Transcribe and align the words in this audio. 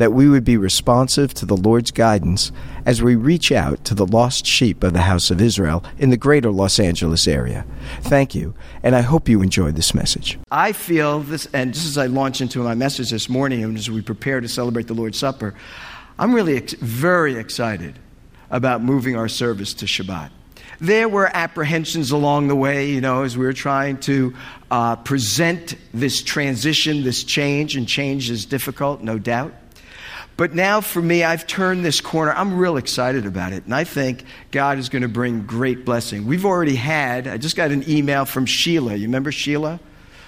that 0.00 0.14
we 0.14 0.30
would 0.30 0.44
be 0.44 0.56
responsive 0.56 1.34
to 1.34 1.44
the 1.44 1.56
Lord's 1.56 1.90
guidance 1.90 2.50
as 2.86 3.02
we 3.02 3.14
reach 3.16 3.52
out 3.52 3.84
to 3.84 3.94
the 3.94 4.06
lost 4.06 4.46
sheep 4.46 4.82
of 4.82 4.94
the 4.94 5.02
house 5.02 5.30
of 5.30 5.42
Israel 5.42 5.84
in 5.98 6.08
the 6.08 6.16
greater 6.16 6.50
Los 6.50 6.80
Angeles 6.80 7.28
area. 7.28 7.66
Thank 8.00 8.34
you, 8.34 8.54
and 8.82 8.96
I 8.96 9.02
hope 9.02 9.28
you 9.28 9.42
enjoyed 9.42 9.76
this 9.76 9.92
message. 9.92 10.38
I 10.50 10.72
feel 10.72 11.20
this, 11.20 11.46
and 11.52 11.74
just 11.74 11.84
as 11.84 11.98
I 11.98 12.06
launch 12.06 12.40
into 12.40 12.62
my 12.62 12.74
message 12.74 13.10
this 13.10 13.28
morning, 13.28 13.62
and 13.62 13.76
as 13.76 13.90
we 13.90 14.00
prepare 14.00 14.40
to 14.40 14.48
celebrate 14.48 14.86
the 14.86 14.94
Lord's 14.94 15.18
Supper, 15.18 15.54
I'm 16.18 16.34
really 16.34 16.56
ex- 16.56 16.72
very 16.72 17.36
excited 17.36 17.98
about 18.50 18.82
moving 18.82 19.16
our 19.16 19.28
service 19.28 19.74
to 19.74 19.84
Shabbat. 19.84 20.30
There 20.80 21.10
were 21.10 21.30
apprehensions 21.30 22.10
along 22.10 22.48
the 22.48 22.56
way, 22.56 22.88
you 22.88 23.02
know, 23.02 23.24
as 23.24 23.36
we 23.36 23.44
were 23.44 23.52
trying 23.52 23.98
to 23.98 24.32
uh, 24.70 24.96
present 24.96 25.76
this 25.92 26.22
transition, 26.22 27.02
this 27.02 27.22
change, 27.22 27.76
and 27.76 27.86
change 27.86 28.30
is 28.30 28.46
difficult, 28.46 29.02
no 29.02 29.18
doubt. 29.18 29.52
But 30.40 30.54
now 30.54 30.80
for 30.80 31.02
me, 31.02 31.22
I've 31.22 31.46
turned 31.46 31.84
this 31.84 32.00
corner. 32.00 32.32
I'm 32.32 32.56
real 32.56 32.78
excited 32.78 33.26
about 33.26 33.52
it. 33.52 33.66
And 33.66 33.74
I 33.74 33.84
think 33.84 34.24
God 34.50 34.78
is 34.78 34.88
going 34.88 35.02
to 35.02 35.08
bring 35.08 35.42
great 35.42 35.84
blessing. 35.84 36.26
We've 36.26 36.46
already 36.46 36.76
had, 36.76 37.28
I 37.28 37.36
just 37.36 37.56
got 37.56 37.70
an 37.72 37.86
email 37.86 38.24
from 38.24 38.46
Sheila. 38.46 38.94
You 38.94 39.02
remember 39.02 39.32
Sheila? 39.32 39.78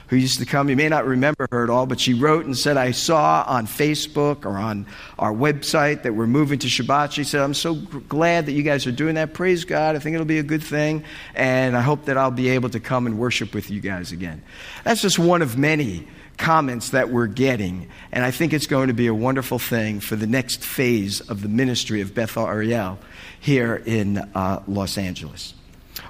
Who 0.08 0.16
used 0.16 0.38
to 0.40 0.44
come? 0.44 0.68
You 0.68 0.76
may 0.76 0.90
not 0.90 1.06
remember 1.06 1.48
her 1.50 1.64
at 1.64 1.70
all, 1.70 1.86
but 1.86 1.98
she 1.98 2.12
wrote 2.12 2.44
and 2.44 2.54
said, 2.54 2.76
I 2.76 2.90
saw 2.90 3.42
on 3.46 3.66
Facebook 3.66 4.44
or 4.44 4.58
on 4.58 4.84
our 5.18 5.32
website 5.32 6.02
that 6.02 6.14
we're 6.14 6.26
moving 6.26 6.58
to 6.58 6.66
Shabbat. 6.66 7.12
She 7.12 7.24
said, 7.24 7.40
I'm 7.40 7.54
so 7.54 7.76
glad 7.76 8.44
that 8.44 8.52
you 8.52 8.62
guys 8.62 8.86
are 8.86 8.92
doing 8.92 9.14
that. 9.14 9.32
Praise 9.32 9.64
God. 9.64 9.96
I 9.96 9.98
think 9.98 10.12
it'll 10.12 10.26
be 10.26 10.40
a 10.40 10.42
good 10.42 10.62
thing. 10.62 11.04
And 11.34 11.74
I 11.74 11.80
hope 11.80 12.04
that 12.04 12.18
I'll 12.18 12.30
be 12.30 12.50
able 12.50 12.68
to 12.68 12.80
come 12.80 13.06
and 13.06 13.18
worship 13.18 13.54
with 13.54 13.70
you 13.70 13.80
guys 13.80 14.12
again. 14.12 14.42
That's 14.84 15.00
just 15.00 15.18
one 15.18 15.40
of 15.40 15.56
many 15.56 16.06
comments 16.36 16.90
that 16.90 17.10
we're 17.10 17.26
getting. 17.26 17.88
And 18.10 18.24
I 18.24 18.30
think 18.30 18.52
it's 18.52 18.66
going 18.66 18.88
to 18.88 18.94
be 18.94 19.06
a 19.06 19.14
wonderful 19.14 19.58
thing 19.58 20.00
for 20.00 20.16
the 20.16 20.26
next 20.26 20.64
phase 20.64 21.20
of 21.20 21.42
the 21.42 21.48
ministry 21.48 22.00
of 22.00 22.14
Beth 22.14 22.36
Ariel 22.36 22.98
here 23.40 23.82
in 23.86 24.18
uh, 24.18 24.62
Los 24.66 24.98
Angeles. 24.98 25.54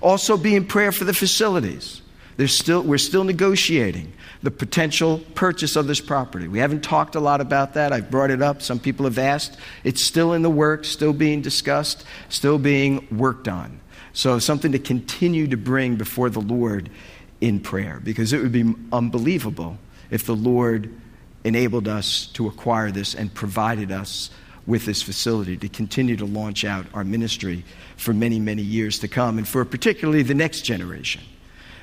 Also, 0.00 0.36
be 0.36 0.56
in 0.56 0.66
prayer 0.66 0.92
for 0.92 1.04
the 1.04 1.14
facilities. 1.14 2.02
Still, 2.46 2.82
we're 2.82 2.98
still 2.98 3.24
negotiating 3.24 4.12
the 4.42 4.50
potential 4.50 5.20
purchase 5.34 5.76
of 5.76 5.86
this 5.86 6.00
property. 6.00 6.48
We 6.48 6.58
haven't 6.58 6.82
talked 6.82 7.14
a 7.14 7.20
lot 7.20 7.40
about 7.40 7.74
that. 7.74 7.92
I've 7.92 8.10
brought 8.10 8.30
it 8.30 8.42
up. 8.42 8.62
Some 8.62 8.80
people 8.80 9.04
have 9.04 9.18
asked. 9.18 9.56
It's 9.84 10.04
still 10.04 10.32
in 10.32 10.42
the 10.42 10.50
works, 10.50 10.88
still 10.88 11.12
being 11.12 11.40
discussed, 11.40 12.04
still 12.28 12.58
being 12.58 13.06
worked 13.16 13.46
on. 13.46 13.78
So, 14.12 14.38
something 14.38 14.72
to 14.72 14.78
continue 14.78 15.46
to 15.46 15.56
bring 15.56 15.96
before 15.96 16.30
the 16.30 16.40
Lord 16.40 16.90
in 17.40 17.60
prayer 17.60 18.00
because 18.02 18.32
it 18.32 18.42
would 18.42 18.52
be 18.52 18.74
unbelievable 18.92 19.78
if 20.12 20.26
the 20.26 20.36
Lord 20.36 20.94
enabled 21.42 21.88
us 21.88 22.26
to 22.34 22.46
acquire 22.46 22.92
this 22.92 23.14
and 23.14 23.32
provided 23.32 23.90
us 23.90 24.30
with 24.66 24.84
this 24.84 25.02
facility 25.02 25.56
to 25.56 25.68
continue 25.68 26.16
to 26.16 26.26
launch 26.26 26.64
out 26.64 26.86
our 26.94 27.02
ministry 27.02 27.64
for 27.96 28.12
many, 28.12 28.38
many 28.38 28.62
years 28.62 29.00
to 29.00 29.08
come, 29.08 29.38
and 29.38 29.48
for 29.48 29.64
particularly 29.64 30.22
the 30.22 30.34
next 30.34 30.60
generation. 30.60 31.22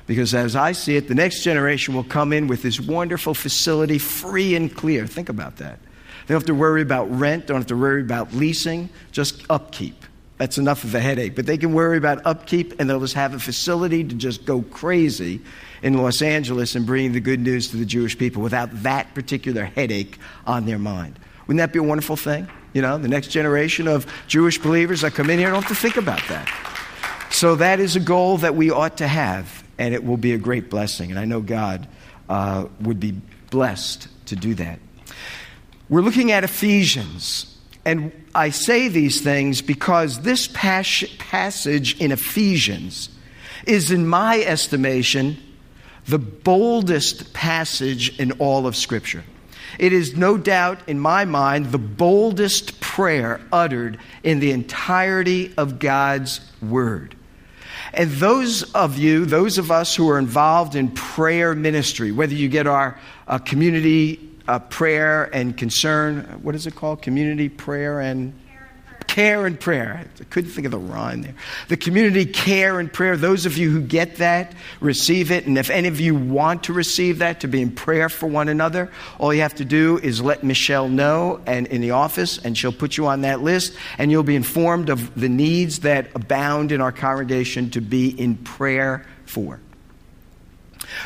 Because 0.06 0.32
as 0.32 0.56
I 0.56 0.72
see 0.72 0.96
it, 0.96 1.08
the 1.08 1.14
next 1.14 1.42
generation 1.42 1.92
will 1.92 2.04
come 2.04 2.32
in 2.32 2.46
with 2.46 2.62
this 2.62 2.80
wonderful 2.80 3.34
facility 3.34 3.98
free 3.98 4.54
and 4.54 4.74
clear. 4.74 5.06
Think 5.06 5.28
about 5.28 5.56
that. 5.56 5.80
They 6.26 6.34
don't 6.34 6.40
have 6.40 6.46
to 6.46 6.54
worry 6.54 6.82
about 6.82 7.10
rent, 7.10 7.48
don't 7.48 7.58
have 7.58 7.66
to 7.66 7.76
worry 7.76 8.00
about 8.00 8.32
leasing, 8.32 8.88
just 9.10 9.42
upkeep. 9.50 10.04
That's 10.38 10.56
enough 10.56 10.84
of 10.84 10.94
a 10.94 11.00
headache. 11.00 11.34
But 11.34 11.46
they 11.46 11.58
can 11.58 11.74
worry 11.74 11.98
about 11.98 12.24
upkeep 12.24 12.80
and 12.80 12.88
they'll 12.88 13.00
just 13.00 13.14
have 13.14 13.34
a 13.34 13.40
facility 13.40 14.04
to 14.04 14.14
just 14.14 14.46
go 14.46 14.62
crazy 14.62 15.40
in 15.82 15.94
Los 15.94 16.22
Angeles 16.22 16.74
and 16.74 16.86
bringing 16.86 17.12
the 17.12 17.20
good 17.20 17.40
news 17.40 17.68
to 17.70 17.76
the 17.76 17.86
Jewish 17.86 18.16
people 18.18 18.42
without 18.42 18.82
that 18.82 19.14
particular 19.14 19.64
headache 19.64 20.18
on 20.46 20.66
their 20.66 20.78
mind. 20.78 21.18
Wouldn't 21.46 21.58
that 21.58 21.72
be 21.72 21.78
a 21.78 21.82
wonderful 21.82 22.16
thing? 22.16 22.48
You 22.72 22.82
know, 22.82 22.98
the 22.98 23.08
next 23.08 23.28
generation 23.28 23.88
of 23.88 24.06
Jewish 24.28 24.58
believers 24.58 25.00
that 25.00 25.14
come 25.14 25.30
in 25.30 25.38
here 25.38 25.50
don't 25.50 25.62
have 25.62 25.76
to 25.76 25.80
think 25.80 25.96
about 25.96 26.22
that. 26.28 26.48
So 27.30 27.56
that 27.56 27.80
is 27.80 27.96
a 27.96 28.00
goal 28.00 28.38
that 28.38 28.54
we 28.54 28.70
ought 28.70 28.98
to 28.98 29.08
have, 29.08 29.64
and 29.78 29.94
it 29.94 30.04
will 30.04 30.16
be 30.16 30.32
a 30.32 30.38
great 30.38 30.70
blessing. 30.70 31.10
And 31.10 31.18
I 31.18 31.24
know 31.24 31.40
God 31.40 31.88
uh, 32.28 32.66
would 32.80 33.00
be 33.00 33.20
blessed 33.50 34.08
to 34.26 34.36
do 34.36 34.54
that. 34.54 34.78
We're 35.88 36.02
looking 36.02 36.30
at 36.30 36.44
Ephesians. 36.44 37.56
And 37.84 38.12
I 38.34 38.50
say 38.50 38.88
these 38.88 39.20
things 39.20 39.62
because 39.62 40.20
this 40.20 40.46
pas- 40.46 41.04
passage 41.18 41.98
in 42.00 42.12
Ephesians 42.12 43.08
is, 43.66 43.90
in 43.90 44.06
my 44.06 44.40
estimation, 44.40 45.38
the 46.10 46.18
boldest 46.18 47.32
passage 47.32 48.18
in 48.18 48.32
all 48.32 48.66
of 48.66 48.76
Scripture. 48.76 49.24
It 49.78 49.92
is 49.92 50.16
no 50.16 50.36
doubt, 50.36 50.88
in 50.88 50.98
my 50.98 51.24
mind, 51.24 51.66
the 51.66 51.78
boldest 51.78 52.80
prayer 52.80 53.40
uttered 53.52 53.98
in 54.22 54.40
the 54.40 54.50
entirety 54.50 55.54
of 55.56 55.78
God's 55.78 56.40
Word. 56.60 57.16
And 57.92 58.10
those 58.10 58.62
of 58.74 58.98
you, 58.98 59.24
those 59.24 59.58
of 59.58 59.70
us 59.70 59.94
who 59.94 60.10
are 60.10 60.18
involved 60.18 60.74
in 60.74 60.90
prayer 60.90 61.54
ministry, 61.54 62.12
whether 62.12 62.34
you 62.34 62.48
get 62.48 62.66
our 62.66 62.98
uh, 63.26 63.38
community 63.38 64.28
uh, 64.46 64.58
prayer 64.58 65.24
and 65.32 65.56
concern, 65.56 66.40
what 66.42 66.54
is 66.54 66.66
it 66.66 66.74
called? 66.74 67.02
Community 67.02 67.48
prayer 67.48 68.00
and 68.00 68.38
care 69.10 69.44
and 69.44 69.58
prayer. 69.58 70.06
I 70.20 70.24
couldn't 70.24 70.50
think 70.50 70.66
of 70.66 70.70
the 70.70 70.78
rhyme 70.78 71.22
there. 71.22 71.34
The 71.66 71.76
community 71.76 72.24
care 72.24 72.78
and 72.78 72.92
prayer. 72.92 73.16
Those 73.16 73.44
of 73.44 73.58
you 73.58 73.68
who 73.68 73.80
get 73.80 74.16
that, 74.16 74.54
receive 74.80 75.32
it. 75.32 75.46
And 75.46 75.58
if 75.58 75.68
any 75.68 75.88
of 75.88 75.98
you 75.98 76.14
want 76.14 76.62
to 76.64 76.72
receive 76.72 77.18
that, 77.18 77.40
to 77.40 77.48
be 77.48 77.60
in 77.60 77.72
prayer 77.72 78.08
for 78.08 78.28
one 78.28 78.48
another, 78.48 78.88
all 79.18 79.34
you 79.34 79.40
have 79.40 79.56
to 79.56 79.64
do 79.64 79.98
is 79.98 80.22
let 80.22 80.44
Michelle 80.44 80.88
know 80.88 81.40
and 81.44 81.66
in 81.66 81.80
the 81.80 81.90
office, 81.90 82.38
and 82.38 82.56
she'll 82.56 82.72
put 82.72 82.96
you 82.96 83.08
on 83.08 83.22
that 83.22 83.42
list, 83.42 83.74
and 83.98 84.12
you'll 84.12 84.22
be 84.22 84.36
informed 84.36 84.88
of 84.90 85.12
the 85.20 85.28
needs 85.28 85.80
that 85.80 86.06
abound 86.14 86.70
in 86.70 86.80
our 86.80 86.92
congregation 86.92 87.68
to 87.70 87.80
be 87.80 88.08
in 88.08 88.36
prayer 88.36 89.04
for. 89.26 89.58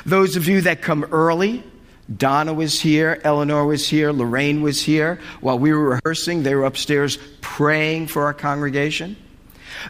Those 0.04 0.36
of 0.36 0.46
you 0.46 0.60
that 0.60 0.82
come 0.82 1.04
early, 1.04 1.64
Donna 2.14 2.52
was 2.52 2.80
here, 2.80 3.20
Eleanor 3.24 3.64
was 3.64 3.88
here, 3.88 4.12
Lorraine 4.12 4.60
was 4.62 4.82
here. 4.82 5.18
While 5.40 5.58
we 5.58 5.72
were 5.72 6.00
rehearsing, 6.00 6.42
they 6.42 6.54
were 6.54 6.64
upstairs 6.64 7.18
praying 7.40 8.08
for 8.08 8.24
our 8.24 8.34
congregation. 8.34 9.16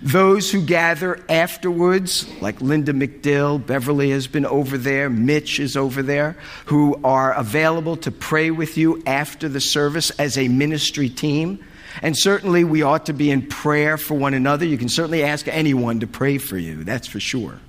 Those 0.02 0.50
who 0.50 0.62
gather 0.62 1.20
afterwards, 1.28 2.28
like 2.40 2.60
Linda 2.60 2.92
McDill, 2.92 3.64
Beverly 3.64 4.10
has 4.10 4.26
been 4.26 4.46
over 4.46 4.78
there, 4.78 5.10
Mitch 5.10 5.60
is 5.60 5.76
over 5.76 6.02
there, 6.02 6.36
who 6.66 7.00
are 7.04 7.32
available 7.32 7.96
to 7.98 8.10
pray 8.10 8.50
with 8.50 8.76
you 8.76 9.02
after 9.06 9.48
the 9.48 9.60
service 9.60 10.10
as 10.10 10.38
a 10.38 10.48
ministry 10.48 11.08
team. 11.08 11.64
And 12.02 12.16
certainly 12.16 12.64
we 12.64 12.82
ought 12.82 13.06
to 13.06 13.12
be 13.12 13.30
in 13.30 13.46
prayer 13.46 13.96
for 13.96 14.14
one 14.14 14.34
another. 14.34 14.64
You 14.64 14.78
can 14.78 14.88
certainly 14.88 15.22
ask 15.22 15.46
anyone 15.48 16.00
to 16.00 16.06
pray 16.06 16.38
for 16.38 16.58
you, 16.58 16.82
that's 16.84 17.06
for 17.06 17.20
sure. 17.20 17.60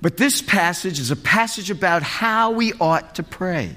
But 0.00 0.16
this 0.16 0.40
passage 0.40 1.00
is 1.00 1.10
a 1.10 1.16
passage 1.16 1.70
about 1.70 2.02
how 2.02 2.52
we 2.52 2.72
ought 2.74 3.16
to 3.16 3.22
pray. 3.22 3.74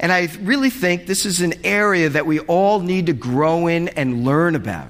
And 0.00 0.10
I 0.10 0.28
really 0.40 0.70
think 0.70 1.06
this 1.06 1.24
is 1.24 1.40
an 1.40 1.54
area 1.64 2.08
that 2.08 2.26
we 2.26 2.40
all 2.40 2.80
need 2.80 3.06
to 3.06 3.12
grow 3.12 3.68
in 3.68 3.88
and 3.88 4.24
learn 4.24 4.56
about. 4.56 4.88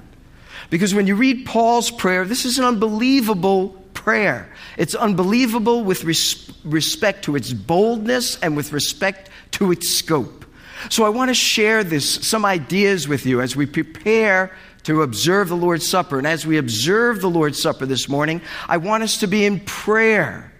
Because 0.71 0.93
when 0.95 1.05
you 1.05 1.15
read 1.15 1.45
Paul's 1.45 1.91
prayer, 1.91 2.25
this 2.25 2.45
is 2.45 2.57
an 2.57 2.65
unbelievable 2.65 3.69
prayer. 3.93 4.51
It's 4.75 4.95
unbelievable 4.95 5.83
with 5.83 6.03
res- 6.03 6.51
respect 6.63 7.25
to 7.25 7.35
its 7.35 7.53
boldness 7.53 8.39
and 8.39 8.57
with 8.57 8.73
respect 8.73 9.29
to 9.51 9.71
its 9.71 9.89
scope. 9.89 10.45
So 10.89 11.05
I 11.05 11.09
want 11.09 11.29
to 11.29 11.35
share 11.35 11.83
this, 11.83 12.09
some 12.27 12.43
ideas 12.43 13.07
with 13.07 13.25
you 13.25 13.39
as 13.39 13.55
we 13.55 13.67
prepare 13.67 14.51
to 14.83 15.01
observe 15.01 15.49
the 15.49 15.55
Lord's 15.55 15.87
Supper. 15.87 16.17
And 16.17 16.27
as 16.27 16.45
we 16.45 16.57
observe 16.57 17.21
the 17.21 17.29
Lord's 17.29 17.61
Supper 17.61 17.85
this 17.85 18.09
morning, 18.09 18.41
I 18.67 18.77
want 18.77 19.03
us 19.03 19.17
to 19.19 19.27
be 19.27 19.45
in 19.45 19.59
prayer 19.61 20.51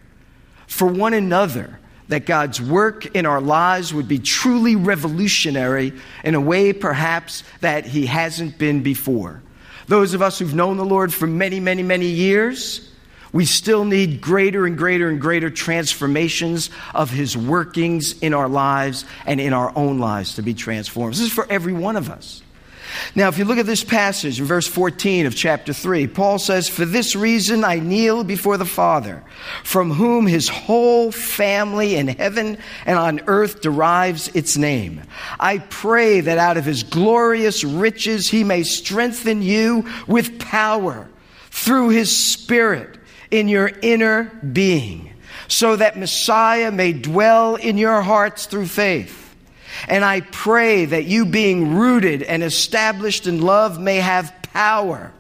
for 0.68 0.88
one 0.88 1.14
another 1.14 1.80
that 2.10 2.26
God's 2.26 2.62
work 2.62 3.16
in 3.16 3.26
our 3.26 3.42
lives 3.42 3.94
would 3.94 4.08
be 4.08 4.20
truly 4.20 4.76
revolutionary 4.76 5.94
in 6.24 6.36
a 6.36 6.42
way 6.42 6.72
perhaps 6.72 7.44
that 7.62 7.86
He 7.86 8.06
hasn't 8.06 8.58
been 8.58 8.84
before. 8.84 9.42
Those 9.88 10.14
of 10.14 10.22
us 10.22 10.40
who've 10.40 10.54
known 10.54 10.78
the 10.78 10.86
Lord 10.86 11.14
for 11.14 11.28
many, 11.28 11.60
many, 11.60 11.84
many 11.84 12.06
years, 12.06 12.92
we 13.32 13.46
still 13.46 13.84
need 13.84 14.22
greater 14.22 14.66
and 14.66 14.78
greater 14.78 15.10
and 15.10 15.20
greater 15.20 15.50
transformations 15.50 16.70
of 16.94 17.10
His 17.10 17.36
workings 17.36 18.20
in 18.20 18.34
our 18.34 18.48
lives 18.48 19.06
and 19.26 19.42
in 19.42 19.52
our 19.52 19.74
own 19.76 19.98
lives 19.98 20.36
to 20.36 20.42
be 20.42 20.54
transformed. 20.54 21.16
This 21.16 21.22
is 21.22 21.34
for 21.34 21.48
every 21.50 21.74
one 21.74 21.96
of 21.96 22.10
us. 22.10 22.43
Now, 23.16 23.28
if 23.28 23.38
you 23.38 23.46
look 23.46 23.58
at 23.58 23.66
this 23.66 23.84
passage 23.84 24.40
in 24.40 24.46
verse 24.46 24.68
14 24.68 25.26
of 25.26 25.36
chapter 25.36 25.74
3, 25.74 26.08
Paul 26.08 26.40
says, 26.40 26.68
For 26.68 26.86
this 26.86 27.16
reason 27.16 27.64
I 27.64 27.80
kneel 27.80 28.24
before 28.24 28.58
the 28.58 28.66
Father, 28.66 29.24
from 29.64 29.92
whom 29.92 30.26
his 30.26 30.50
whole 30.50 31.12
family 31.12 31.96
in 31.96 32.08
heaven 32.08 32.58
and 32.86 32.98
on 32.98 33.22
earth 33.28 33.62
derives 33.62 34.30
its 34.30 34.58
name. 34.58 35.02
I 35.40 35.60
pray 35.60 36.22
that 36.22 36.38
out 36.38 36.58
of 36.58 36.66
his 36.66 36.84
glorious 36.84 37.64
riches 37.64 38.30
he 38.30 38.44
may 38.44 38.64
strengthen 38.64 39.42
you 39.42 39.86
with 40.08 40.40
power 40.40 41.08
through 41.52 41.90
his 41.90 42.16
Spirit 42.16 42.98
in 43.32 43.48
your 43.48 43.72
inner 43.82 44.26
being, 44.52 45.14
so 45.48 45.76
that 45.76 45.98
Messiah 45.98 46.72
may 46.72 46.94
dwell 46.94 47.56
in 47.56 47.78
your 47.78 48.02
hearts 48.02 48.46
through 48.46 48.68
faith 48.68 49.23
and 49.88 50.06
I 50.06 50.22
pray 50.22 50.86
that 50.86 51.06
you, 51.06 51.26
being 51.26 51.76
rooted 51.76 52.24
and 52.24 52.44
established 52.44 53.28
in 53.28 53.42
love, 53.42 53.80
may 53.80 53.98
have 53.98 54.34
power, 54.54 55.12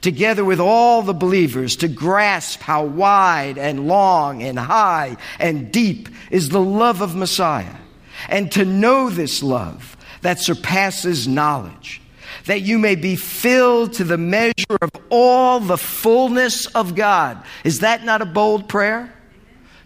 together 0.00 0.44
with 0.44 0.60
all 0.60 1.02
the 1.02 1.14
believers, 1.14 1.76
to 1.76 1.88
grasp 1.88 2.60
how 2.60 2.84
wide 2.84 3.58
and 3.58 3.86
long 3.86 4.42
and 4.42 4.58
high 4.58 5.16
and 5.38 5.72
deep 5.72 6.08
is 6.30 6.48
the 6.48 6.60
love 6.60 7.00
of 7.00 7.16
Messiah, 7.16 7.76
and 8.28 8.50
to 8.52 8.64
know 8.64 9.10
this 9.10 9.42
love 9.42 9.96
that 10.22 10.40
surpasses 10.40 11.28
knowledge, 11.28 12.00
that 12.46 12.62
you 12.62 12.78
may 12.78 12.94
be 12.94 13.14
filled 13.16 13.92
to 13.94 14.04
the 14.04 14.18
measure 14.18 14.78
of 14.80 14.90
all 15.10 15.60
the 15.60 15.78
fullness 15.78 16.66
of 16.66 16.94
God. 16.94 17.42
Is 17.64 17.80
that 17.80 18.04
not 18.04 18.22
a 18.22 18.26
bold 18.26 18.68
prayer? 18.68 19.12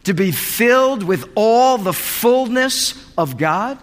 To 0.04 0.14
be 0.14 0.32
filled 0.32 1.02
with 1.02 1.30
all 1.34 1.78
the 1.78 1.92
fullness 1.92 3.12
of 3.16 3.36
God? 3.36 3.78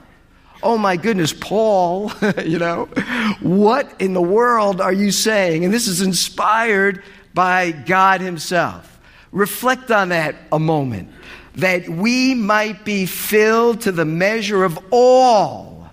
Oh 0.61 0.77
my 0.77 0.97
goodness, 0.97 1.33
Paul, 1.33 2.11
you 2.44 2.59
know, 2.59 2.85
what 3.39 3.89
in 4.00 4.13
the 4.13 4.21
world 4.21 4.81
are 4.81 4.94
you 4.94 5.11
saying? 5.11 5.63
And 5.63 5.73
this 5.73 5.88
is 5.88 6.01
inspired 6.01 7.01
by 7.33 7.71
God 7.71 8.21
Himself. 8.21 9.00
Reflect 9.31 9.91
on 9.91 10.09
that 10.09 10.35
a 10.51 10.59
moment. 10.59 11.09
That 11.56 11.88
we 11.88 12.35
might 12.35 12.85
be 12.85 13.06
filled 13.06 13.81
to 13.81 13.91
the 13.91 14.06
measure 14.06 14.63
of 14.63 14.79
all 14.91 15.89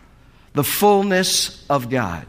the 0.52 0.64
fullness 0.64 1.64
of 1.68 1.90
God. 1.90 2.26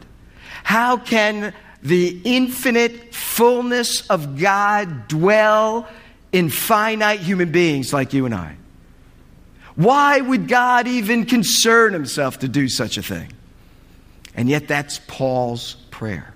How 0.64 0.96
can 0.96 1.54
the 1.82 2.20
infinite 2.24 3.14
fullness 3.14 4.06
of 4.08 4.38
God 4.38 5.08
dwell 5.08 5.88
in 6.32 6.50
finite 6.50 7.20
human 7.20 7.50
beings 7.50 7.92
like 7.92 8.12
you 8.12 8.26
and 8.26 8.34
I? 8.34 8.56
Why 9.78 10.20
would 10.20 10.48
God 10.48 10.88
even 10.88 11.24
concern 11.24 11.92
himself 11.92 12.40
to 12.40 12.48
do 12.48 12.68
such 12.68 12.98
a 12.98 13.02
thing? 13.02 13.32
And 14.34 14.48
yet, 14.48 14.66
that's 14.66 14.98
Paul's 15.06 15.74
prayer. 15.92 16.34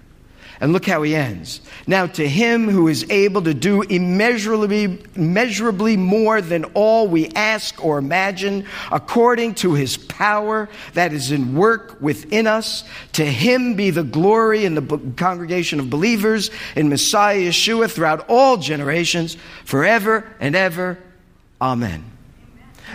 And 0.61 0.73
look 0.73 0.87
how 0.87 1.03
he 1.03 1.17
ends. 1.17 1.61
Now, 1.89 2.07
to 2.07 2.29
him 2.29 2.69
who 2.69 2.87
is 2.87 3.05
able 3.11 3.43
to 3.43 3.53
do 3.53 3.83
immeasurably, 3.83 5.03
immeasurably 5.17 5.97
more 5.97 6.41
than 6.41 6.67
all 6.75 7.09
we 7.09 7.31
ask 7.31 7.85
or 7.85 7.99
imagine, 7.99 8.65
according 8.93 9.57
to 9.57 9.75
his 9.75 9.97
power 9.97 10.69
that 10.95 11.13
is 11.13 11.33
in 11.33 11.57
work 11.57 12.01
within 12.01 12.47
us, 12.47 12.85
to 13.15 13.25
him 13.25 13.75
be 13.75 13.91
the 13.91 14.05
glory 14.05 14.65
in 14.65 14.77
the 14.77 14.99
congregation 15.17 15.81
of 15.81 15.91
believers 15.91 16.53
in 16.77 16.89
Messiah 16.89 17.41
Yeshua 17.41 17.91
throughout 17.91 18.27
all 18.29 18.57
generations, 18.57 19.37
forever 19.65 20.33
and 20.39 20.55
ever. 20.55 20.97
Amen. 21.61 22.12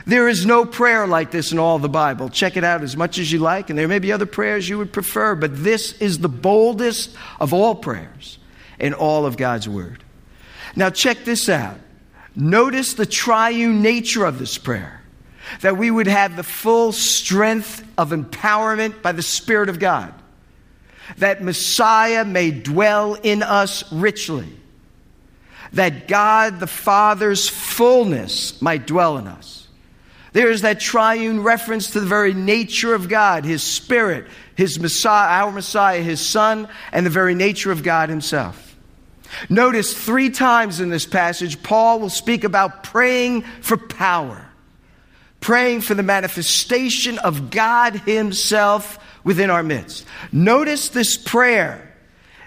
There 0.05 0.27
is 0.27 0.45
no 0.45 0.65
prayer 0.65 1.07
like 1.07 1.31
this 1.31 1.51
in 1.51 1.59
all 1.59 1.79
the 1.79 1.89
Bible. 1.89 2.29
Check 2.29 2.57
it 2.57 2.63
out 2.63 2.83
as 2.83 2.95
much 2.95 3.17
as 3.17 3.31
you 3.31 3.39
like, 3.39 3.69
and 3.69 3.77
there 3.77 3.87
may 3.87 3.99
be 3.99 4.11
other 4.11 4.25
prayers 4.25 4.69
you 4.69 4.77
would 4.77 4.93
prefer, 4.93 5.35
but 5.35 5.63
this 5.63 5.93
is 5.93 6.19
the 6.19 6.29
boldest 6.29 7.15
of 7.39 7.53
all 7.53 7.75
prayers 7.75 8.37
in 8.79 8.93
all 8.93 9.25
of 9.25 9.37
God's 9.37 9.67
Word. 9.67 10.03
Now, 10.75 10.89
check 10.89 11.23
this 11.25 11.49
out. 11.49 11.79
Notice 12.35 12.93
the 12.93 13.05
triune 13.05 13.81
nature 13.81 14.25
of 14.25 14.37
this 14.37 14.57
prayer 14.57 15.01
that 15.61 15.77
we 15.77 15.89
would 15.89 16.07
have 16.07 16.35
the 16.35 16.43
full 16.43 16.91
strength 16.91 17.83
of 17.97 18.11
empowerment 18.11 19.01
by 19.01 19.13
the 19.13 19.23
Spirit 19.23 19.69
of 19.69 19.79
God, 19.79 20.13
that 21.17 21.41
Messiah 21.41 22.25
may 22.25 22.51
dwell 22.51 23.15
in 23.15 23.41
us 23.41 23.91
richly, 23.91 24.49
that 25.73 26.07
God 26.07 26.59
the 26.59 26.67
Father's 26.67 27.49
fullness 27.49 28.61
might 28.61 28.85
dwell 28.85 29.17
in 29.17 29.25
us 29.25 29.66
there 30.37 30.51
is 30.51 30.61
that 30.61 30.79
triune 30.79 31.41
reference 31.41 31.89
to 31.89 31.99
the 31.99 32.05
very 32.05 32.31
nature 32.31 32.93
of 32.93 33.09
God, 33.09 33.43
His 33.43 33.63
Spirit, 33.63 34.27
His 34.53 34.79
Messiah, 34.79 35.43
our 35.43 35.51
Messiah, 35.51 36.03
His 36.03 36.23
Son, 36.23 36.69
and 36.91 37.03
the 37.03 37.09
very 37.09 37.33
nature 37.33 37.71
of 37.71 37.81
God 37.81 38.09
Himself. 38.09 38.75
Notice 39.49 39.99
three 39.99 40.29
times 40.29 40.79
in 40.79 40.91
this 40.91 41.07
passage, 41.07 41.63
Paul 41.63 42.01
will 42.01 42.11
speak 42.11 42.43
about 42.43 42.83
praying 42.83 43.45
for 43.61 43.77
power, 43.77 44.45
praying 45.39 45.81
for 45.81 45.95
the 45.95 46.03
manifestation 46.03 47.17
of 47.17 47.49
God 47.49 47.95
Himself 47.95 48.99
within 49.23 49.49
our 49.49 49.63
midst. 49.63 50.05
Notice 50.31 50.89
this 50.89 51.17
prayer 51.17 51.97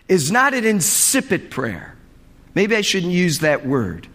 is 0.06 0.30
not 0.30 0.54
an 0.54 0.64
insipid 0.64 1.50
prayer. 1.50 1.96
Maybe 2.54 2.76
I 2.76 2.82
shouldn't 2.82 3.12
use 3.12 3.40
that 3.40 3.66
word. 3.66 4.06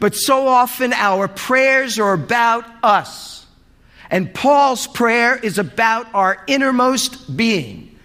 But 0.00 0.14
so 0.14 0.48
often 0.48 0.92
our 0.92 1.28
prayers 1.28 1.98
are 1.98 2.12
about 2.12 2.64
us. 2.82 3.46
And 4.10 4.32
Paul's 4.32 4.86
prayer 4.86 5.36
is 5.36 5.58
about 5.58 6.06
our 6.14 6.42
innermost 6.46 7.36
being. 7.36 7.98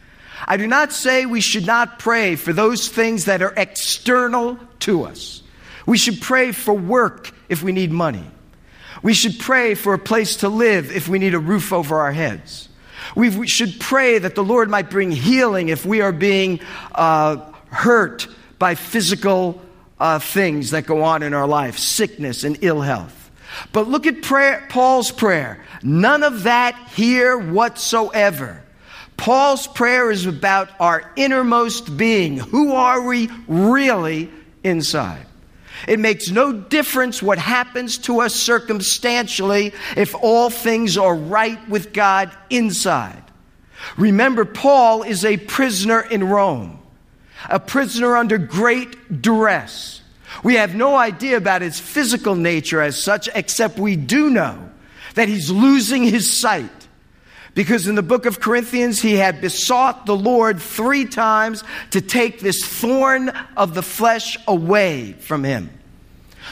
I 0.47 0.57
do 0.57 0.65
not 0.65 0.91
say 0.91 1.25
we 1.25 1.41
should 1.41 1.65
not 1.65 1.99
pray 1.99 2.35
for 2.35 2.53
those 2.53 2.89
things 2.89 3.25
that 3.25 3.41
are 3.41 3.53
external 3.55 4.57
to 4.79 5.03
us. 5.03 5.43
We 5.85 5.97
should 5.97 6.21
pray 6.21 6.51
for 6.51 6.73
work 6.73 7.33
if 7.49 7.61
we 7.61 7.71
need 7.71 7.91
money. 7.91 8.25
We 9.03 9.13
should 9.13 9.39
pray 9.39 9.75
for 9.75 9.93
a 9.93 9.99
place 9.99 10.37
to 10.37 10.49
live 10.49 10.91
if 10.91 11.07
we 11.07 11.19
need 11.19 11.33
a 11.33 11.39
roof 11.39 11.73
over 11.73 11.99
our 11.99 12.11
heads. 12.11 12.69
We 13.15 13.47
should 13.47 13.79
pray 13.79 14.19
that 14.19 14.35
the 14.35 14.43
Lord 14.43 14.69
might 14.69 14.89
bring 14.89 15.11
healing 15.11 15.69
if 15.69 15.85
we 15.85 16.01
are 16.01 16.11
being 16.11 16.59
uh, 16.93 17.37
hurt 17.69 18.27
by 18.59 18.75
physical 18.75 19.61
uh, 20.01 20.17
things 20.17 20.71
that 20.71 20.87
go 20.87 21.03
on 21.03 21.21
in 21.21 21.33
our 21.35 21.47
life 21.47 21.77
sickness 21.77 22.43
and 22.43 22.57
ill 22.61 22.81
health. 22.81 23.29
But 23.71 23.87
look 23.87 24.07
at 24.07 24.23
prayer, 24.23 24.65
Paul's 24.67 25.11
prayer. 25.11 25.63
None 25.83 26.23
of 26.23 26.43
that 26.43 26.75
here 26.95 27.37
whatsoever. 27.37 28.63
Paul's 29.15 29.67
prayer 29.67 30.09
is 30.09 30.25
about 30.25 30.69
our 30.79 31.11
innermost 31.15 31.95
being. 31.95 32.37
Who 32.37 32.73
are 32.73 33.03
we 33.03 33.29
really 33.47 34.31
inside? 34.63 35.27
It 35.87 35.99
makes 35.99 36.31
no 36.31 36.51
difference 36.51 37.21
what 37.21 37.37
happens 37.37 37.99
to 37.99 38.21
us 38.21 38.33
circumstantially 38.33 39.73
if 39.95 40.15
all 40.15 40.49
things 40.49 40.97
are 40.97 41.15
right 41.15 41.69
with 41.69 41.93
God 41.93 42.31
inside. 42.49 43.23
Remember, 43.97 44.45
Paul 44.45 45.03
is 45.03 45.25
a 45.25 45.37
prisoner 45.37 46.01
in 46.01 46.23
Rome 46.23 46.80
a 47.49 47.59
prisoner 47.59 48.17
under 48.17 48.37
great 48.37 49.21
duress. 49.21 50.01
We 50.43 50.55
have 50.55 50.75
no 50.75 50.95
idea 50.95 51.37
about 51.37 51.61
his 51.61 51.79
physical 51.79 52.35
nature 52.35 52.81
as 52.81 53.01
such, 53.01 53.29
except 53.35 53.77
we 53.77 53.95
do 53.95 54.29
know 54.29 54.69
that 55.15 55.27
he's 55.27 55.51
losing 55.51 56.03
his 56.03 56.31
sight. 56.31 56.69
Because 57.53 57.87
in 57.87 57.95
the 57.95 58.03
book 58.03 58.25
of 58.25 58.39
Corinthians, 58.39 59.01
he 59.01 59.15
had 59.15 59.41
besought 59.41 60.05
the 60.05 60.15
Lord 60.15 60.61
three 60.61 61.05
times 61.05 61.65
to 61.89 61.99
take 61.99 62.39
this 62.39 62.65
thorn 62.65 63.29
of 63.57 63.73
the 63.73 63.83
flesh 63.83 64.37
away 64.47 65.13
from 65.13 65.43
him. 65.43 65.69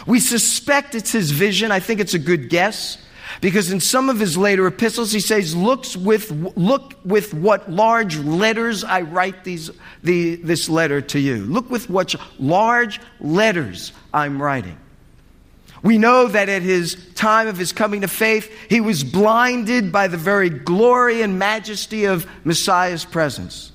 We 0.05 0.19
suspect 0.19 0.95
it's 0.95 1.11
his 1.11 1.31
vision. 1.31 1.71
I 1.71 1.79
think 1.79 2.01
it's 2.01 2.13
a 2.13 2.19
good 2.19 2.49
guess. 2.49 2.97
Because 3.41 3.71
in 3.71 3.79
some 3.79 4.09
of 4.09 4.19
his 4.19 4.37
later 4.37 4.67
epistles, 4.67 5.11
he 5.11 5.19
says, 5.19 5.55
Looks 5.55 5.95
with, 5.95 6.31
Look 6.55 6.95
with 7.05 7.33
what 7.33 7.71
large 7.71 8.17
letters 8.17 8.83
I 8.83 9.01
write 9.01 9.43
these, 9.43 9.71
the, 10.03 10.35
this 10.35 10.69
letter 10.69 11.01
to 11.01 11.19
you. 11.19 11.37
Look 11.37 11.69
with 11.69 11.89
what 11.89 12.15
large 12.37 12.99
letters 13.19 13.91
I'm 14.13 14.41
writing. 14.41 14.77
We 15.81 15.97
know 15.97 16.27
that 16.27 16.49
at 16.49 16.61
his 16.61 16.95
time 17.15 17.47
of 17.47 17.57
his 17.57 17.71
coming 17.71 18.01
to 18.01 18.07
faith, 18.07 18.51
he 18.69 18.81
was 18.81 19.03
blinded 19.03 19.91
by 19.91 20.07
the 20.07 20.17
very 20.17 20.49
glory 20.49 21.21
and 21.21 21.39
majesty 21.39 22.05
of 22.05 22.27
Messiah's 22.43 23.05
presence. 23.05 23.71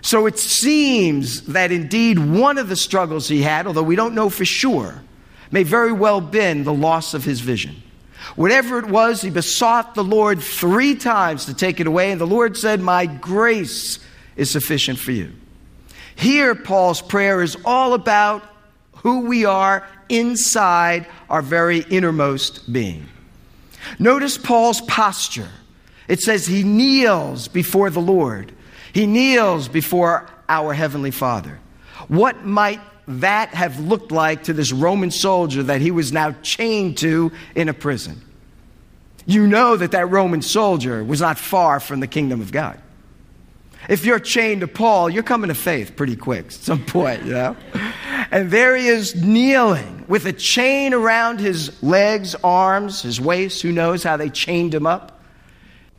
So 0.00 0.26
it 0.26 0.38
seems 0.38 1.42
that 1.46 1.72
indeed 1.72 2.20
one 2.20 2.58
of 2.58 2.68
the 2.68 2.76
struggles 2.76 3.26
he 3.26 3.42
had, 3.42 3.66
although 3.66 3.82
we 3.82 3.96
don't 3.96 4.14
know 4.14 4.30
for 4.30 4.44
sure, 4.44 5.02
may 5.50 5.64
very 5.64 5.92
well 5.92 6.20
been 6.20 6.62
the 6.62 6.72
loss 6.72 7.14
of 7.14 7.24
his 7.24 7.40
vision. 7.40 7.82
Whatever 8.34 8.78
it 8.78 8.86
was, 8.86 9.22
he 9.22 9.30
besought 9.30 9.94
the 9.94 10.04
Lord 10.04 10.42
three 10.42 10.94
times 10.96 11.46
to 11.46 11.54
take 11.54 11.80
it 11.80 11.86
away, 11.86 12.10
and 12.10 12.20
the 12.20 12.26
Lord 12.26 12.56
said, 12.56 12.80
My 12.80 13.06
grace 13.06 13.98
is 14.36 14.50
sufficient 14.50 14.98
for 14.98 15.12
you. 15.12 15.32
Here, 16.16 16.54
Paul's 16.54 17.00
prayer 17.00 17.42
is 17.42 17.56
all 17.64 17.94
about 17.94 18.42
who 18.96 19.20
we 19.20 19.44
are 19.44 19.86
inside 20.08 21.06
our 21.30 21.42
very 21.42 21.80
innermost 21.80 22.72
being. 22.72 23.06
Notice 23.98 24.38
Paul's 24.38 24.80
posture. 24.82 25.50
It 26.08 26.20
says 26.20 26.46
he 26.46 26.62
kneels 26.62 27.48
before 27.48 27.90
the 27.90 28.00
Lord, 28.00 28.52
he 28.92 29.06
kneels 29.06 29.68
before 29.68 30.28
our 30.48 30.72
Heavenly 30.72 31.10
Father. 31.10 31.58
What 32.08 32.44
might 32.44 32.80
that 33.08 33.50
have 33.50 33.78
looked 33.80 34.10
like 34.10 34.44
to 34.44 34.52
this 34.52 34.72
Roman 34.72 35.10
soldier 35.10 35.62
that 35.64 35.80
he 35.80 35.90
was 35.90 36.12
now 36.12 36.34
chained 36.42 36.98
to 36.98 37.32
in 37.54 37.68
a 37.68 37.74
prison? 37.74 38.20
You 39.26 39.46
know 39.46 39.76
that 39.76 39.90
that 39.92 40.10
Roman 40.10 40.42
soldier 40.42 41.02
was 41.02 41.20
not 41.20 41.38
far 41.38 41.80
from 41.80 42.00
the 42.00 42.06
kingdom 42.06 42.40
of 42.40 42.52
God. 42.52 42.80
If 43.88 44.04
you're 44.04 44.18
chained 44.18 44.62
to 44.62 44.68
Paul, 44.68 45.10
you're 45.10 45.22
coming 45.22 45.48
to 45.48 45.54
faith 45.54 45.94
pretty 45.94 46.16
quick 46.16 46.46
at 46.46 46.52
some 46.52 46.84
point, 46.84 47.24
you 47.24 47.32
know? 47.32 47.56
And 48.30 48.50
there 48.50 48.76
he 48.76 48.88
is 48.88 49.14
kneeling 49.14 50.04
with 50.08 50.26
a 50.26 50.32
chain 50.32 50.92
around 50.92 51.38
his 51.38 51.82
legs, 51.82 52.34
arms, 52.42 53.02
his 53.02 53.20
waist. 53.20 53.62
Who 53.62 53.70
knows 53.70 54.02
how 54.02 54.16
they 54.16 54.30
chained 54.30 54.74
him 54.74 54.86
up? 54.86 55.20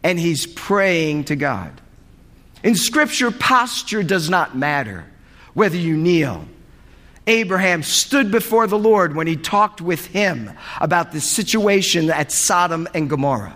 And 0.04 0.20
he's 0.20 0.46
praying 0.46 1.26
to 1.26 1.36
God. 1.36 1.80
In 2.64 2.76
Scripture, 2.76 3.32
posture 3.32 4.04
does 4.04 4.30
not 4.30 4.58
matter 4.58 5.06
whether 5.54 5.78
you 5.78 5.96
kneel. 5.96 6.46
Abraham 7.28 7.84
stood 7.84 8.32
before 8.32 8.68
the 8.68 8.80
Lord 8.80 9.16
when 9.16 9.28
he 9.28 9.36
talked 9.36 9.82
with 9.82 10.08
him 10.08 10.52
about 10.80 11.12
the 11.12 11.22
situation 11.22 12.10
at 12.10 12.32
Sodom 12.32 12.88
and 12.94 13.10
Gomorrah. 13.10 13.56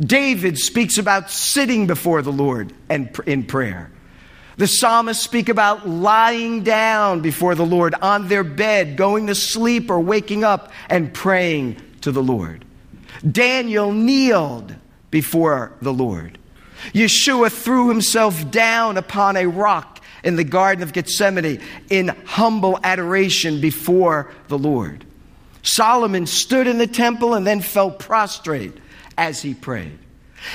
David 0.00 0.58
speaks 0.58 0.98
about 0.98 1.30
sitting 1.30 1.86
before 1.86 2.22
the 2.22 2.32
Lord 2.32 2.72
and 2.88 3.16
in 3.26 3.44
prayer. 3.44 3.90
The 4.56 4.66
psalmists 4.66 5.22
speak 5.22 5.48
about 5.48 5.88
lying 5.88 6.64
down 6.64 7.20
before 7.20 7.54
the 7.54 7.64
Lord 7.64 7.94
on 7.94 8.26
their 8.26 8.42
bed, 8.42 8.96
going 8.96 9.28
to 9.28 9.34
sleep 9.34 9.88
or 9.88 10.00
waking 10.00 10.42
up 10.42 10.72
and 10.88 11.14
praying 11.14 11.80
to 12.00 12.10
the 12.10 12.22
Lord. 12.22 12.64
Daniel 13.30 13.92
kneeled 13.92 14.74
before 15.10 15.72
the 15.80 15.92
Lord. 15.92 16.38
Yeshua 16.92 17.52
threw 17.52 17.88
himself 17.88 18.50
down 18.50 18.96
upon 18.96 19.36
a 19.36 19.46
rock 19.46 19.97
in 20.24 20.36
the 20.36 20.44
Garden 20.44 20.82
of 20.82 20.92
Gethsemane 20.92 21.60
in 21.90 22.08
humble 22.24 22.78
adoration 22.82 23.60
before 23.60 24.30
the 24.48 24.58
Lord. 24.58 25.04
Solomon 25.62 26.26
stood 26.26 26.66
in 26.66 26.78
the 26.78 26.86
temple 26.86 27.34
and 27.34 27.46
then 27.46 27.60
fell 27.60 27.90
prostrate 27.90 28.72
as 29.16 29.42
he 29.42 29.54
prayed. 29.54 29.98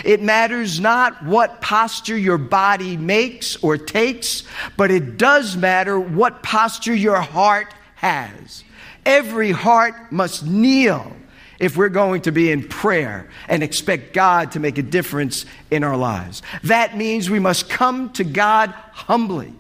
It 0.05 0.22
matters 0.22 0.79
not 0.79 1.24
what 1.25 1.62
posture 1.62 2.17
your 2.17 2.38
body 2.38 2.98
makes 2.98 3.58
or 3.58 3.77
takes, 3.77 4.43
but 4.77 4.91
it 4.91 5.17
does 5.17 5.58
matter 5.58 6.00
what 6.00 6.41
posture 6.41 6.96
your 6.96 7.20
heart 7.20 7.74
has. 7.96 8.63
Every 9.05 9.51
heart 9.51 10.12
must 10.12 10.46
kneel 10.46 11.13
if 11.63 11.77
we're 11.77 11.89
going 11.89 12.22
to 12.24 12.32
be 12.32 12.51
in 12.51 12.67
prayer 12.67 13.29
and 13.48 13.63
expect 13.63 14.13
God 14.13 14.51
to 14.51 14.60
make 14.60 14.77
a 14.77 14.84
difference 14.84 15.46
in 15.72 15.84
our 15.84 15.98
lives. 15.98 16.41
That 16.63 16.98
means 16.98 17.29
we 17.29 17.39
must 17.39 17.70
come 17.70 18.12
to 18.13 18.24
God 18.24 18.70
humbly. 18.91 19.53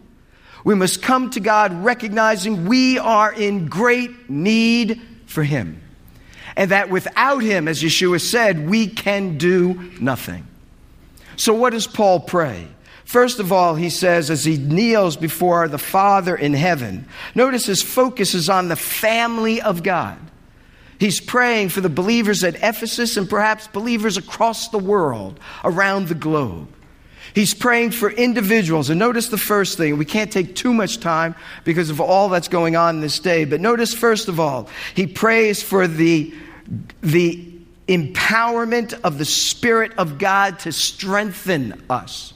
We 0.63 0.75
must 0.75 1.01
come 1.01 1.29
to 1.31 1.39
God 1.39 1.83
recognizing 1.83 2.65
we 2.65 2.97
are 2.97 3.33
in 3.33 3.67
great 3.67 4.29
need 4.29 5.01
for 5.25 5.43
Him 5.43 5.83
and 6.55 6.71
that 6.71 6.89
without 6.89 7.39
him, 7.39 7.67
as 7.67 7.81
Yeshua 7.81 8.21
said, 8.21 8.69
we 8.69 8.87
can 8.87 9.37
do 9.37 9.91
nothing. 9.99 10.47
So, 11.35 11.53
what 11.53 11.71
does 11.71 11.87
Paul 11.87 12.19
pray? 12.19 12.67
First 13.05 13.39
of 13.39 13.51
all, 13.51 13.75
he 13.75 13.89
says, 13.89 14.29
as 14.29 14.45
he 14.45 14.57
kneels 14.57 15.17
before 15.17 15.67
the 15.67 15.77
Father 15.77 16.35
in 16.35 16.53
heaven, 16.53 17.07
notice 17.35 17.65
his 17.65 17.81
focus 17.83 18.33
is 18.33 18.49
on 18.49 18.69
the 18.69 18.75
family 18.75 19.61
of 19.61 19.83
God. 19.83 20.17
He's 20.99 21.19
praying 21.19 21.69
for 21.69 21.81
the 21.81 21.89
believers 21.89 22.43
at 22.43 22.55
Ephesus 22.55 23.17
and 23.17 23.29
perhaps 23.29 23.67
believers 23.67 24.17
across 24.17 24.69
the 24.69 24.77
world, 24.77 25.39
around 25.63 26.07
the 26.07 26.15
globe. 26.15 26.67
He's 27.33 27.53
praying 27.53 27.91
for 27.91 28.11
individuals. 28.11 28.89
And 28.89 28.99
notice 28.99 29.29
the 29.29 29.37
first 29.37 29.77
thing. 29.77 29.97
We 29.97 30.05
can't 30.05 30.31
take 30.31 30.55
too 30.55 30.73
much 30.73 30.99
time 30.99 31.35
because 31.63 31.89
of 31.89 31.99
all 31.99 32.29
that's 32.29 32.47
going 32.47 32.75
on 32.75 32.99
this 32.99 33.19
day. 33.19 33.45
But 33.45 33.59
notice, 33.59 33.93
first 33.93 34.27
of 34.27 34.39
all, 34.39 34.69
he 34.93 35.07
prays 35.07 35.63
for 35.63 35.87
the, 35.87 36.33
the 37.01 37.51
empowerment 37.87 38.93
of 39.03 39.17
the 39.17 39.25
Spirit 39.25 39.93
of 39.97 40.19
God 40.19 40.59
to 40.59 40.71
strengthen 40.71 41.83
us. 41.89 42.33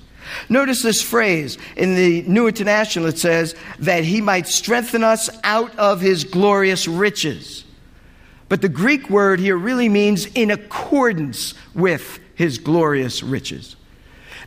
Notice 0.49 0.81
this 0.81 1.01
phrase 1.01 1.57
in 1.75 1.95
the 1.95 2.23
New 2.23 2.47
International 2.47 3.07
it 3.07 3.17
says 3.17 3.55
that 3.79 4.03
he 4.03 4.19
might 4.19 4.47
strengthen 4.47 5.03
us 5.03 5.29
out 5.43 5.77
of 5.77 6.01
his 6.01 6.23
glorious 6.23 6.87
riches. 6.87 7.63
But 8.50 8.62
the 8.62 8.70
Greek 8.70 9.10
word 9.10 9.39
here 9.39 9.58
really 9.58 9.89
means 9.89 10.25
in 10.25 10.51
accordance 10.51 11.54
with 11.74 12.20
his 12.36 12.58
glorious 12.58 13.22
riches. 13.24 13.75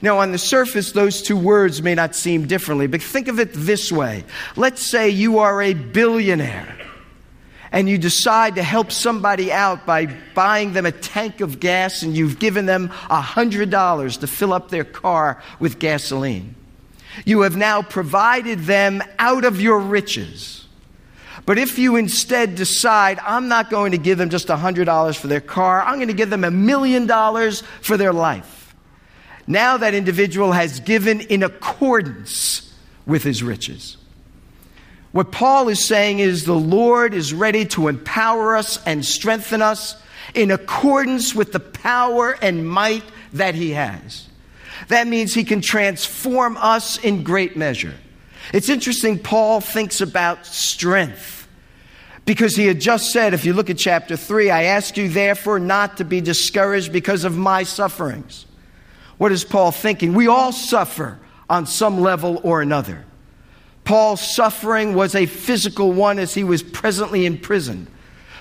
Now, 0.03 0.19
on 0.19 0.33
the 0.33 0.39
surface, 0.39 0.93
those 0.93 1.21
two 1.21 1.37
words 1.37 1.83
may 1.83 1.95
not 1.95 2.17
seem 2.17 2.47
differently, 2.47 2.87
but 2.87 3.03
think 3.03 3.29
of 3.29 3.39
it 3.39 3.51
this 3.53 3.93
way. 3.93 4.25
Let's 4.57 4.81
say 4.81 5.11
you 5.11 5.41
are 5.41 5.61
a 5.61 5.75
billionaire 5.75 6.77
and 7.73 7.89
you 7.89 7.99
decide 7.99 8.55
to 8.55 8.63
help 8.63 8.91
somebody 8.91 9.53
out 9.53 9.85
by 9.85 10.07
buying 10.35 10.73
them 10.73 10.87
a 10.87 10.93
tank 10.93 11.41
of 11.41 11.61
gas 11.61 12.03
and 12.03 12.17
you've 12.17 12.39
given 12.39 12.65
them 12.67 12.89
$100 12.89 14.21
to 14.21 14.27
fill 14.27 14.53
up 14.53 14.71
their 14.71 14.85
car 14.85 15.43
with 15.59 15.79
gasoline. 15.79 16.55
You 17.27 17.43
have 17.43 17.57
now 17.57 17.83
provided 17.83 18.61
them 18.61 19.03
out 19.19 19.45
of 19.45 19.61
your 19.61 19.79
riches. 19.79 20.67
But 21.51 21.59
if 21.59 21.81
you 21.81 21.97
instead 21.97 22.55
decide, 22.55 23.19
I'm 23.19 23.49
not 23.49 23.71
going 23.71 23.91
to 23.91 23.99
give 23.99 24.19
them 24.19 24.31
just 24.31 24.47
$100 24.47 25.17
for 25.17 25.27
their 25.27 25.41
car, 25.41 25.83
I'm 25.83 25.97
going 25.97 26.07
to 26.07 26.15
give 26.15 26.31
them 26.31 26.45
a 26.45 26.51
million 26.53 27.09
dollars 27.09 27.65
for 27.81 27.97
their 27.97 28.13
life 28.13 28.73
now 29.49 29.77
that 29.77 29.93
individual 29.93 30.53
has 30.53 30.79
given 30.79 31.23
in 31.23 31.43
accordance 31.43 32.73
with 33.05 33.25
his 33.25 33.43
riches. 33.43 33.97
What 35.11 35.33
Paul 35.33 35.69
is 35.69 35.85
saying 35.85 36.21
is 36.21 36.45
the 36.45 36.55
Lord 36.55 37.15
is 37.15 37.35
ready 37.35 37.65
to 37.65 37.89
empower 37.89 38.55
us 38.55 38.79
and 38.87 39.05
strengthen 39.05 39.61
us 39.61 40.01
in 40.35 40.53
accordance 40.53 41.35
with 41.35 41.51
the 41.51 41.59
power 41.59 42.39
and 42.41 42.71
might 42.71 43.03
that 43.33 43.57
he 43.57 43.71
has. 43.71 44.29
That 44.87 45.09
means 45.09 45.35
he 45.35 45.43
can 45.43 45.63
transform 45.63 46.57
us 46.59 46.97
in 46.97 47.25
great 47.25 47.57
measure. 47.57 47.95
It's 48.55 48.69
interesting, 48.69 49.19
Paul 49.19 49.61
thinks 49.61 50.01
about 50.01 50.47
strength 50.47 51.39
because 52.25 52.57
he 52.57 52.67
had 52.67 52.81
just 52.81 53.13
said, 53.13 53.35
if 53.35 53.45
you 53.45 53.53
look 53.53 53.71
at 53.71 53.79
chapter 53.79 54.17
3, 54.17 54.51
I 54.51 54.65
ask 54.65 54.97
you 54.97 55.09
therefore 55.09 55.59
not 55.59 55.97
to 55.97 56.05
be 56.05 56.21
discouraged 56.21 56.93
because 56.93 57.25
of 57.25 57.37
my 57.37 57.63
sufferings. 57.63 58.47
What 59.19 59.33
is 59.33 59.45
Paul 59.45 59.73
thinking? 59.73 60.15
We 60.15 60.29
all 60.29 60.53
suffer 60.53 61.19
on 61.49 61.67
some 61.67 62.01
level 62.01 62.41
or 62.43 62.63
another. 62.63 63.05
Paul's 63.85 64.21
suffering 64.21 64.95
was 64.95 65.15
a 65.15 65.27
physical 65.27 65.93
one 65.93 66.19
as 66.19 66.33
he 66.33 66.45
was 66.45 66.63
presently 66.63 67.27
in 67.27 67.39
prison. 67.39 67.89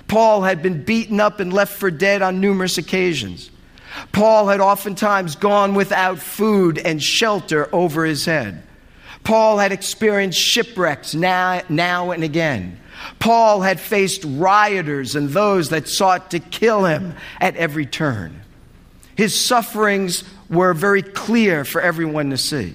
Paul 0.08 0.44
had 0.44 0.62
been 0.62 0.84
beaten 0.84 1.20
up 1.20 1.40
and 1.40 1.52
left 1.52 1.74
for 1.74 1.90
dead 1.90 2.22
on 2.22 2.40
numerous 2.40 2.78
occasions. 2.78 3.50
Paul 4.12 4.48
had 4.48 4.60
oftentimes 4.60 5.36
gone 5.36 5.74
without 5.74 6.20
food 6.20 6.78
and 6.78 7.02
shelter 7.02 7.68
over 7.74 8.06
his 8.06 8.26
head. 8.26 8.64
Paul 9.24 9.58
had 9.58 9.72
experienced 9.72 10.40
shipwrecks 10.40 11.14
now, 11.14 11.62
now 11.70 12.12
and 12.12 12.24
again. 12.24 12.80
Paul 13.20 13.62
had 13.62 13.80
faced 13.80 14.24
rioters 14.26 15.16
and 15.16 15.30
those 15.30 15.70
that 15.70 15.88
sought 15.88 16.32
to 16.32 16.40
kill 16.40 16.86
him 16.86 17.14
at 17.40 17.56
every 17.56 17.86
turn. 17.86 18.42
His 19.16 19.40
sufferings 19.40 20.24
were 20.50 20.74
very 20.74 21.02
clear 21.02 21.66
for 21.66 21.82
everyone 21.82 22.30
to 22.30 22.38
see. 22.38 22.74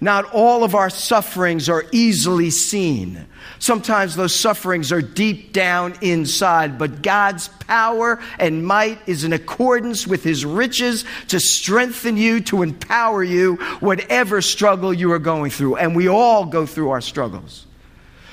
Not 0.00 0.32
all 0.32 0.62
of 0.62 0.74
our 0.74 0.90
sufferings 0.90 1.68
are 1.68 1.84
easily 1.90 2.50
seen. 2.50 3.26
Sometimes 3.58 4.14
those 4.14 4.34
sufferings 4.34 4.92
are 4.92 5.02
deep 5.02 5.52
down 5.52 5.94
inside, 6.00 6.78
but 6.78 7.02
God's 7.02 7.48
power 7.48 8.20
and 8.38 8.64
might 8.64 9.00
is 9.06 9.24
in 9.24 9.32
accordance 9.32 10.06
with 10.06 10.22
His 10.22 10.44
riches 10.44 11.04
to 11.28 11.40
strengthen 11.40 12.16
you, 12.16 12.40
to 12.42 12.62
empower 12.62 13.24
you, 13.24 13.56
whatever 13.80 14.40
struggle 14.40 14.94
you 14.94 15.10
are 15.12 15.18
going 15.18 15.50
through. 15.50 15.76
And 15.76 15.96
we 15.96 16.08
all 16.08 16.46
go 16.46 16.66
through 16.66 16.90
our 16.90 17.00
struggles. 17.00 17.66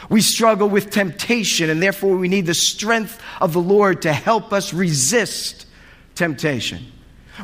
We 0.10 0.22
struggle 0.22 0.70
with 0.70 0.92
temptation, 0.92 1.72
and 1.72 1.82
therefore 1.82 2.16
we 2.16 2.28
need 2.28 2.46
the 2.46 2.54
strength 2.54 3.20
of 3.42 3.54
the 3.54 3.62
Lord 3.62 4.04
to 4.04 4.14
help 4.14 4.54
us 4.54 4.72
resist 4.74 5.66
temptation. 6.14 6.86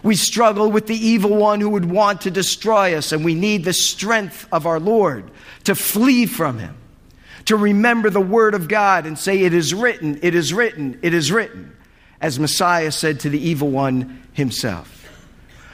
We 0.04 0.16
struggle 0.16 0.72
with 0.72 0.88
the 0.88 0.96
evil 0.96 1.36
one 1.36 1.60
who 1.60 1.70
would 1.70 1.86
want 1.86 2.22
to 2.22 2.32
destroy 2.32 2.96
us, 2.96 3.12
and 3.12 3.26
we 3.26 3.36
need 3.36 3.64
the 3.64 3.74
strength 3.74 4.48
of 4.52 4.66
our 4.66 4.80
Lord 4.80 5.30
to 5.66 5.76
flee 5.76 6.26
from 6.26 6.60
him, 6.60 6.76
to 7.46 7.58
remember 7.58 8.10
the 8.10 8.22
word 8.22 8.54
of 8.54 8.68
God 8.68 9.06
and 9.06 9.18
say, 9.18 9.40
It 9.40 9.54
is 9.54 9.74
written, 9.74 10.20
it 10.24 10.34
is 10.34 10.54
written, 10.54 10.98
it 11.02 11.14
is 11.14 11.32
written, 11.32 11.76
as 12.22 12.40
Messiah 12.40 12.92
said 12.92 13.20
to 13.22 13.30
the 13.30 13.40
evil 13.40 13.70
one 13.70 14.24
himself. 14.34 14.98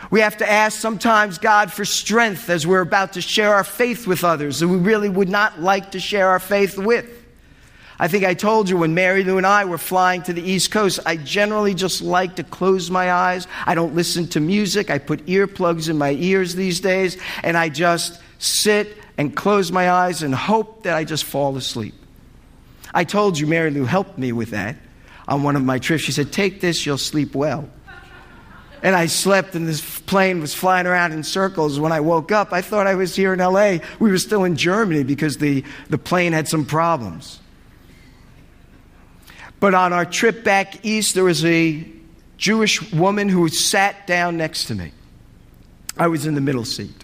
We 0.09 0.21
have 0.21 0.37
to 0.37 0.49
ask 0.49 0.79
sometimes 0.79 1.37
God 1.37 1.71
for 1.71 1.83
strength 1.83 2.49
as 2.49 2.65
we're 2.65 2.81
about 2.81 3.13
to 3.13 3.21
share 3.21 3.53
our 3.53 3.63
faith 3.63 4.07
with 4.07 4.23
others 4.23 4.59
that 4.59 4.67
we 4.67 4.77
really 4.77 5.09
would 5.09 5.29
not 5.29 5.59
like 5.59 5.91
to 5.91 5.99
share 5.99 6.29
our 6.29 6.39
faith 6.39 6.77
with. 6.77 7.26
I 7.99 8.07
think 8.07 8.23
I 8.23 8.35
told 8.35 8.69
you 8.69 8.77
when 8.77 8.93
Mary 8.93 9.23
Lou 9.23 9.37
and 9.37 9.47
I 9.47 9.65
were 9.65 9.79
flying 9.79 10.21
to 10.23 10.33
the 10.33 10.41
East 10.41 10.69
Coast, 10.69 10.99
I 11.05 11.17
generally 11.17 11.73
just 11.73 12.01
like 12.01 12.35
to 12.35 12.43
close 12.43 12.91
my 12.91 13.11
eyes. 13.11 13.47
I 13.65 13.73
don't 13.73 13.95
listen 13.95 14.27
to 14.29 14.39
music. 14.39 14.91
I 14.91 14.99
put 14.99 15.25
earplugs 15.25 15.89
in 15.89 15.97
my 15.97 16.11
ears 16.11 16.53
these 16.53 16.79
days, 16.79 17.17
and 17.43 17.57
I 17.57 17.69
just 17.69 18.21
sit 18.37 18.97
and 19.17 19.35
close 19.35 19.71
my 19.71 19.89
eyes 19.89 20.21
and 20.21 20.33
hope 20.35 20.83
that 20.83 20.95
I 20.95 21.05
just 21.05 21.23
fall 21.23 21.57
asleep. 21.57 21.95
I 22.93 23.03
told 23.03 23.39
you 23.39 23.47
Mary 23.47 23.71
Lou 23.71 23.85
helped 23.85 24.17
me 24.17 24.31
with 24.31 24.51
that 24.51 24.75
on 25.27 25.41
one 25.41 25.55
of 25.55 25.63
my 25.63 25.79
trips. 25.79 26.03
She 26.03 26.11
said, 26.11 26.31
Take 26.31 26.61
this, 26.61 26.85
you'll 26.85 26.99
sleep 26.99 27.33
well. 27.33 27.67
And 28.83 28.95
I 28.95 29.07
slept, 29.07 29.55
and 29.55 29.67
this 29.67 29.99
plane 30.01 30.39
was 30.39 30.53
flying 30.53 30.85
around 30.85 31.11
in 31.11 31.23
circles. 31.23 31.79
When 31.79 31.91
I 31.91 31.99
woke 31.99 32.31
up, 32.31 32.53
I 32.53 32.61
thought 32.61 32.85
I 32.85 32.93
was 32.93 33.15
here 33.15 33.33
in 33.33 33.39
LA. 33.39 33.79
We 33.99 34.11
were 34.11 34.19
still 34.19 34.43
in 34.43 34.55
Germany 34.55 35.03
because 35.03 35.37
the, 35.37 35.63
the 35.89 35.97
plane 35.97 36.31
had 36.31 36.47
some 36.47 36.63
problems. 36.63 37.39
But 39.59 39.73
on 39.73 39.93
our 39.93 40.05
trip 40.05 40.43
back 40.43 40.85
east, 40.85 41.15
there 41.15 41.23
was 41.23 41.43
a 41.43 41.85
Jewish 42.37 42.91
woman 42.91 43.29
who 43.29 43.49
sat 43.49 44.05
down 44.05 44.37
next 44.37 44.65
to 44.65 44.75
me. 44.75 44.91
I 45.97 46.07
was 46.07 46.25
in 46.25 46.35
the 46.35 46.41
middle 46.41 46.65
seat. 46.65 47.03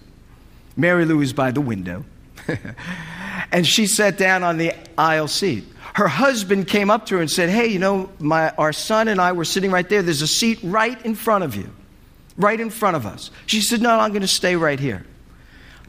Mary 0.77 1.05
Lou 1.05 1.17
was 1.17 1.33
by 1.33 1.51
the 1.51 1.61
window. 1.61 2.05
and 3.51 3.65
she 3.65 3.87
sat 3.87 4.17
down 4.17 4.43
on 4.43 4.57
the 4.57 4.73
aisle 4.97 5.27
seat. 5.27 5.65
Her 5.95 6.07
husband 6.07 6.67
came 6.67 6.89
up 6.89 7.07
to 7.07 7.15
her 7.15 7.21
and 7.21 7.29
said, 7.29 7.49
Hey, 7.49 7.67
you 7.67 7.79
know, 7.79 8.09
my, 8.19 8.49
our 8.51 8.73
son 8.73 9.07
and 9.07 9.19
I 9.19 9.31
were 9.31 9.45
sitting 9.45 9.71
right 9.71 9.87
there. 9.87 10.01
There's 10.01 10.21
a 10.21 10.27
seat 10.27 10.59
right 10.63 11.03
in 11.05 11.15
front 11.15 11.43
of 11.43 11.55
you, 11.55 11.69
right 12.37 12.59
in 12.59 12.69
front 12.69 12.95
of 12.95 13.05
us. 13.05 13.31
She 13.45 13.61
said, 13.61 13.81
No, 13.81 13.99
I'm 13.99 14.11
going 14.11 14.21
to 14.21 14.27
stay 14.27 14.55
right 14.55 14.79
here. 14.79 15.05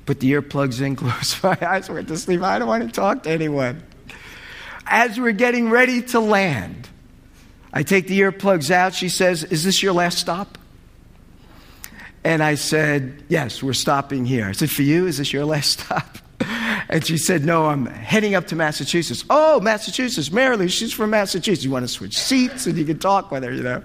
Put 0.07 0.21
the 0.21 0.33
earplugs 0.33 0.83
in, 0.83 0.97
close 0.97 1.43
my 1.43 1.57
eyes, 1.61 1.89
went 1.89 2.09
to 2.09 2.19
sleep. 2.19 2.43
I 2.43 2.59
don't 2.59 2.69
want 2.69 2.83
to 2.83 2.91
talk 2.91 3.23
to 3.25 3.31
anyone 3.31 3.83
as 4.87 5.19
we're 5.19 5.33
getting 5.33 5.71
ready 5.71 6.03
to 6.03 6.21
land, 6.21 6.89
I 7.73 7.83
take 7.83 8.07
the 8.07 8.21
earplugs 8.21 8.71
out. 8.71 8.95
She 8.95 9.09
says, 9.09 9.45
Is 9.45 9.65
this 9.65 9.83
your 9.83 9.93
last 9.93 10.19
stop? 10.19 10.59
And 12.23 12.43
I 12.43 12.55
said, 12.55 13.23
Yes, 13.29 13.63
we're 13.63 13.73
stopping 13.73 14.25
here. 14.25 14.47
I 14.47 14.53
said, 14.53 14.71
For 14.71 14.83
you, 14.83 15.07
is 15.07 15.19
this 15.19 15.33
your 15.33 15.45
last 15.45 15.81
stop? 15.81 16.19
And 16.87 17.05
she 17.05 17.17
said, 17.17 17.45
No, 17.45 17.67
I'm 17.67 17.87
heading 17.87 18.35
up 18.35 18.47
to 18.49 18.57
Massachusetts. 18.57 19.25
Oh, 19.31 19.59
Massachusetts. 19.59 20.31
Maryland, 20.31 20.71
she's 20.71 20.93
from 20.93 21.11
Massachusetts. 21.11 21.65
You 21.65 21.71
want 21.71 21.85
to 21.85 21.89
switch 21.89 22.17
seats 22.17 22.67
and 22.67 22.77
you 22.77 22.85
can 22.85 22.99
talk 22.99 23.31
with 23.31 23.43
her, 23.43 23.53
you 23.53 23.63
know? 23.63 23.83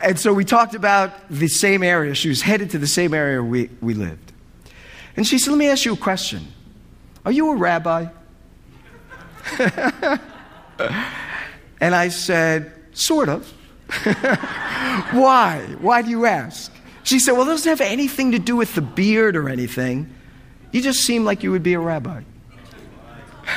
And 0.00 0.18
so 0.18 0.32
we 0.32 0.44
talked 0.44 0.74
about 0.74 1.12
the 1.28 1.48
same 1.48 1.82
area. 1.82 2.14
She 2.14 2.28
was 2.28 2.40
headed 2.40 2.70
to 2.70 2.78
the 2.78 2.86
same 2.86 3.12
area 3.12 3.42
we, 3.42 3.70
we 3.80 3.94
lived. 3.94 4.32
And 5.16 5.26
she 5.26 5.38
said, 5.38 5.50
Let 5.50 5.58
me 5.58 5.68
ask 5.68 5.84
you 5.84 5.94
a 5.94 5.96
question. 5.96 6.46
Are 7.26 7.32
you 7.32 7.50
a 7.50 7.56
rabbi? 7.56 8.06
and 11.80 11.94
I 11.94 12.08
said, 12.08 12.72
Sort 12.92 13.28
of. 13.28 13.48
Why? 15.12 15.64
Why 15.80 16.02
do 16.02 16.10
you 16.10 16.26
ask? 16.26 16.72
She 17.04 17.18
said, 17.18 17.32
Well, 17.32 17.42
it 17.42 17.50
doesn't 17.50 17.68
have 17.68 17.80
anything 17.80 18.32
to 18.32 18.38
do 18.38 18.56
with 18.56 18.74
the 18.74 18.82
beard 18.82 19.36
or 19.36 19.48
anything. 19.48 20.14
You 20.72 20.82
just 20.82 21.00
seem 21.04 21.24
like 21.24 21.42
you 21.42 21.50
would 21.50 21.62
be 21.62 21.74
a 21.74 21.80
rabbi. 21.80 22.22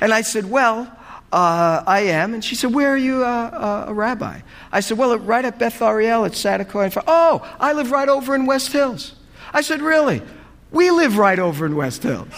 and 0.00 0.12
I 0.12 0.22
said, 0.22 0.50
Well, 0.50 0.90
uh, 1.32 1.82
I 1.86 2.00
am. 2.00 2.34
And 2.34 2.44
she 2.44 2.54
said, 2.54 2.74
Where 2.74 2.92
are 2.92 2.96
you 2.96 3.24
uh, 3.24 3.84
uh, 3.86 3.90
a 3.90 3.94
rabbi? 3.94 4.40
I 4.72 4.80
said, 4.80 4.98
Well, 4.98 5.16
right 5.18 5.44
at 5.44 5.58
Beth 5.58 5.80
Ariel 5.80 6.24
at 6.24 6.32
Saticoy. 6.32 7.02
Oh, 7.06 7.46
I 7.60 7.72
live 7.72 7.90
right 7.90 8.08
over 8.08 8.34
in 8.34 8.46
West 8.46 8.72
Hills. 8.72 9.14
I 9.52 9.60
said, 9.60 9.82
Really? 9.82 10.22
We 10.72 10.90
live 10.90 11.18
right 11.18 11.38
over 11.38 11.66
in 11.66 11.76
West 11.76 12.02
Hills. 12.02 12.32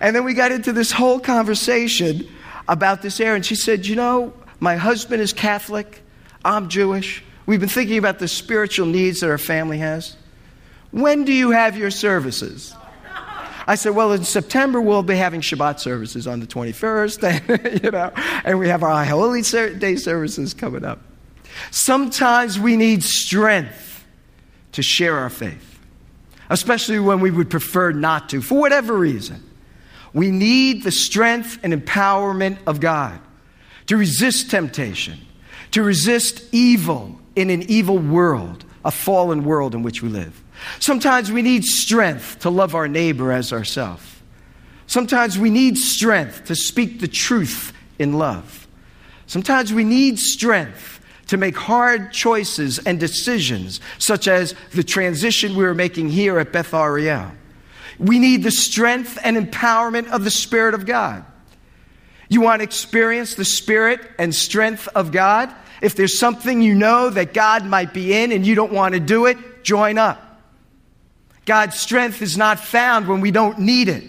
And 0.00 0.16
then 0.16 0.24
we 0.24 0.34
got 0.34 0.50
into 0.50 0.72
this 0.72 0.90
whole 0.90 1.20
conversation 1.20 2.26
about 2.66 3.02
this 3.02 3.20
area. 3.20 3.36
And 3.36 3.46
she 3.46 3.54
said, 3.54 3.86
You 3.86 3.96
know, 3.96 4.32
my 4.58 4.76
husband 4.76 5.22
is 5.22 5.32
Catholic, 5.32 6.02
I'm 6.44 6.68
Jewish. 6.68 7.22
We've 7.46 7.60
been 7.60 7.68
thinking 7.68 7.98
about 7.98 8.18
the 8.18 8.28
spiritual 8.28 8.86
needs 8.86 9.20
that 9.20 9.30
our 9.30 9.38
family 9.38 9.78
has. 9.78 10.16
When 10.92 11.24
do 11.24 11.32
you 11.32 11.50
have 11.50 11.76
your 11.76 11.90
services? 11.90 12.74
I 13.66 13.74
said, 13.76 13.94
well, 13.94 14.12
in 14.12 14.24
September 14.24 14.80
we'll 14.80 15.02
be 15.02 15.16
having 15.16 15.40
Shabbat 15.40 15.78
services 15.78 16.26
on 16.26 16.40
the 16.40 16.46
21st, 16.46 17.82
you 17.84 17.90
know, 17.90 18.10
and 18.44 18.58
we 18.58 18.68
have 18.68 18.82
our 18.82 19.04
Holy 19.04 19.42
Day 19.42 19.96
services 19.96 20.54
coming 20.54 20.84
up. 20.84 21.00
Sometimes 21.70 22.58
we 22.58 22.76
need 22.76 23.04
strength 23.04 24.04
to 24.72 24.82
share 24.82 25.18
our 25.18 25.30
faith, 25.30 25.78
especially 26.48 26.98
when 26.98 27.20
we 27.20 27.30
would 27.30 27.50
prefer 27.50 27.92
not 27.92 28.28
to, 28.30 28.42
for 28.42 28.58
whatever 28.58 28.96
reason. 28.96 29.49
We 30.12 30.30
need 30.30 30.82
the 30.82 30.90
strength 30.90 31.58
and 31.62 31.72
empowerment 31.72 32.58
of 32.66 32.80
God 32.80 33.20
to 33.86 33.96
resist 33.96 34.50
temptation, 34.50 35.18
to 35.72 35.82
resist 35.82 36.42
evil 36.52 37.18
in 37.36 37.50
an 37.50 37.62
evil 37.62 37.98
world, 37.98 38.64
a 38.84 38.90
fallen 38.90 39.44
world 39.44 39.74
in 39.74 39.82
which 39.82 40.02
we 40.02 40.08
live. 40.08 40.42
Sometimes 40.78 41.30
we 41.30 41.42
need 41.42 41.64
strength 41.64 42.40
to 42.40 42.50
love 42.50 42.74
our 42.74 42.88
neighbor 42.88 43.32
as 43.32 43.52
ourselves. 43.52 44.02
Sometimes 44.86 45.38
we 45.38 45.50
need 45.50 45.78
strength 45.78 46.46
to 46.46 46.56
speak 46.56 47.00
the 47.00 47.08
truth 47.08 47.72
in 47.98 48.14
love. 48.14 48.66
Sometimes 49.26 49.72
we 49.72 49.84
need 49.84 50.18
strength 50.18 51.00
to 51.28 51.36
make 51.36 51.56
hard 51.56 52.12
choices 52.12 52.80
and 52.80 52.98
decisions, 52.98 53.80
such 53.98 54.26
as 54.26 54.56
the 54.72 54.82
transition 54.82 55.54
we 55.54 55.64
are 55.64 55.74
making 55.74 56.08
here 56.08 56.40
at 56.40 56.52
Beth 56.52 56.74
Ariel. 56.74 57.30
We 58.00 58.18
need 58.18 58.42
the 58.42 58.50
strength 58.50 59.18
and 59.22 59.36
empowerment 59.36 60.08
of 60.08 60.24
the 60.24 60.30
Spirit 60.30 60.72
of 60.74 60.86
God. 60.86 61.22
You 62.30 62.40
want 62.40 62.60
to 62.60 62.64
experience 62.64 63.34
the 63.34 63.44
Spirit 63.44 64.00
and 64.18 64.34
strength 64.34 64.88
of 64.94 65.12
God? 65.12 65.54
If 65.82 65.96
there's 65.96 66.18
something 66.18 66.62
you 66.62 66.74
know 66.74 67.10
that 67.10 67.34
God 67.34 67.66
might 67.66 67.92
be 67.92 68.14
in 68.14 68.32
and 68.32 68.46
you 68.46 68.54
don't 68.54 68.72
want 68.72 68.94
to 68.94 69.00
do 69.00 69.26
it, 69.26 69.64
join 69.64 69.98
up. 69.98 70.40
God's 71.44 71.78
strength 71.78 72.22
is 72.22 72.38
not 72.38 72.58
found 72.58 73.06
when 73.06 73.20
we 73.20 73.30
don't 73.30 73.58
need 73.58 73.88
it. 73.88 74.04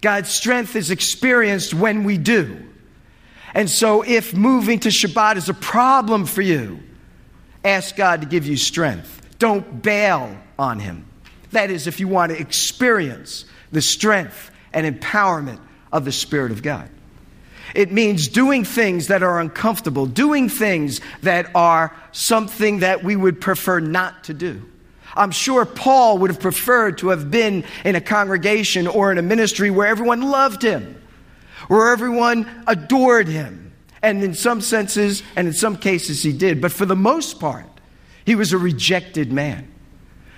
God's 0.00 0.30
strength 0.30 0.76
is 0.76 0.92
experienced 0.92 1.74
when 1.74 2.04
we 2.04 2.18
do. 2.18 2.62
And 3.54 3.68
so, 3.68 4.02
if 4.02 4.34
moving 4.34 4.78
to 4.80 4.90
Shabbat 4.90 5.36
is 5.36 5.48
a 5.48 5.54
problem 5.54 6.26
for 6.26 6.42
you, 6.42 6.80
ask 7.64 7.96
God 7.96 8.20
to 8.20 8.26
give 8.26 8.46
you 8.46 8.56
strength. 8.56 9.20
Don't 9.38 9.82
bail 9.82 10.36
on 10.58 10.78
Him. 10.78 11.06
That 11.52 11.70
is, 11.70 11.86
if 11.86 12.00
you 12.00 12.08
want 12.08 12.32
to 12.32 12.38
experience 12.38 13.44
the 13.72 13.82
strength 13.82 14.50
and 14.72 15.00
empowerment 15.00 15.60
of 15.92 16.04
the 16.04 16.12
Spirit 16.12 16.52
of 16.52 16.62
God. 16.62 16.90
It 17.74 17.92
means 17.92 18.28
doing 18.28 18.64
things 18.64 19.08
that 19.08 19.22
are 19.22 19.40
uncomfortable, 19.40 20.06
doing 20.06 20.48
things 20.48 21.00
that 21.22 21.50
are 21.54 21.94
something 22.12 22.80
that 22.80 23.02
we 23.02 23.16
would 23.16 23.40
prefer 23.40 23.80
not 23.80 24.24
to 24.24 24.34
do. 24.34 24.62
I'm 25.14 25.30
sure 25.30 25.64
Paul 25.64 26.18
would 26.18 26.30
have 26.30 26.40
preferred 26.40 26.98
to 26.98 27.08
have 27.08 27.30
been 27.30 27.64
in 27.84 27.96
a 27.96 28.00
congregation 28.00 28.86
or 28.86 29.10
in 29.10 29.18
a 29.18 29.22
ministry 29.22 29.70
where 29.70 29.86
everyone 29.86 30.22
loved 30.22 30.62
him, 30.62 31.02
where 31.68 31.90
everyone 31.90 32.64
adored 32.66 33.28
him. 33.28 33.72
And 34.02 34.22
in 34.22 34.34
some 34.34 34.60
senses, 34.60 35.22
and 35.34 35.48
in 35.48 35.54
some 35.54 35.76
cases, 35.76 36.22
he 36.22 36.32
did. 36.32 36.60
But 36.60 36.70
for 36.70 36.86
the 36.86 36.94
most 36.94 37.40
part, 37.40 37.66
he 38.24 38.34
was 38.34 38.52
a 38.52 38.58
rejected 38.58 39.32
man. 39.32 39.72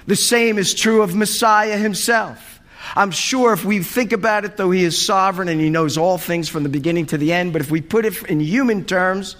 The 0.08 0.16
same 0.16 0.56
is 0.56 0.72
true 0.72 1.02
of 1.02 1.14
Messiah 1.14 1.76
himself. 1.76 2.60
I'm 2.96 3.10
sure 3.10 3.52
if 3.52 3.62
we 3.62 3.82
think 3.82 4.14
about 4.14 4.46
it, 4.46 4.56
though 4.56 4.70
he 4.70 4.82
is 4.82 4.96
sovereign 4.96 5.48
and 5.48 5.60
he 5.60 5.68
knows 5.68 5.98
all 5.98 6.16
things 6.16 6.48
from 6.48 6.62
the 6.62 6.70
beginning 6.70 7.04
to 7.06 7.18
the 7.18 7.30
end, 7.34 7.52
but 7.52 7.60
if 7.60 7.70
we 7.70 7.82
put 7.82 8.06
it 8.06 8.22
in 8.22 8.40
human 8.40 8.86
terms, 8.86 9.36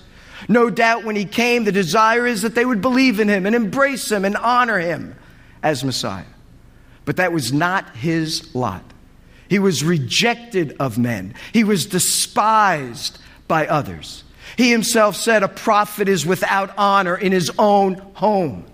no 0.47 0.69
doubt 0.69 1.05
when 1.05 1.17
he 1.17 1.25
came, 1.25 1.65
the 1.65 1.73
desire 1.73 2.27
is 2.27 2.43
that 2.43 2.55
they 2.55 2.67
would 2.67 2.83
believe 2.83 3.19
in 3.19 3.29
him 3.29 3.47
and 3.47 3.57
embrace 3.57 4.13
him 4.13 4.27
and 4.27 4.37
honor 4.37 4.79
him 4.79 5.17
as 5.63 5.83
Messiah. 5.83 6.27
But 7.07 7.17
that 7.17 7.33
was 7.33 7.51
not 7.51 7.97
his 7.97 8.55
lot. 8.55 8.85
He 9.49 9.59
was 9.59 9.83
rejected 9.83 10.77
of 10.79 10.99
men, 10.99 11.33
he 11.55 11.65
was 11.65 11.87
despised 11.87 13.19
by 13.49 13.67
others. 13.67 14.23
He 14.59 14.71
himself 14.71 15.17
said, 15.17 15.43
A 15.43 15.49
prophet 15.49 16.11
is 16.11 16.27
without 16.27 16.77
honor 16.77 17.17
in 17.17 17.33
his 17.33 17.51
own 17.59 17.95
home. 18.13 18.67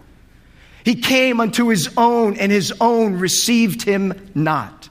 He 0.85 0.97
came 0.97 1.41
unto 1.41 1.69
his 1.69 1.89
own, 1.97 2.37
and 2.37 2.53
his 2.53 2.73
own 2.81 3.15
received 3.15 3.83
him 3.83 4.31
not. 4.35 4.91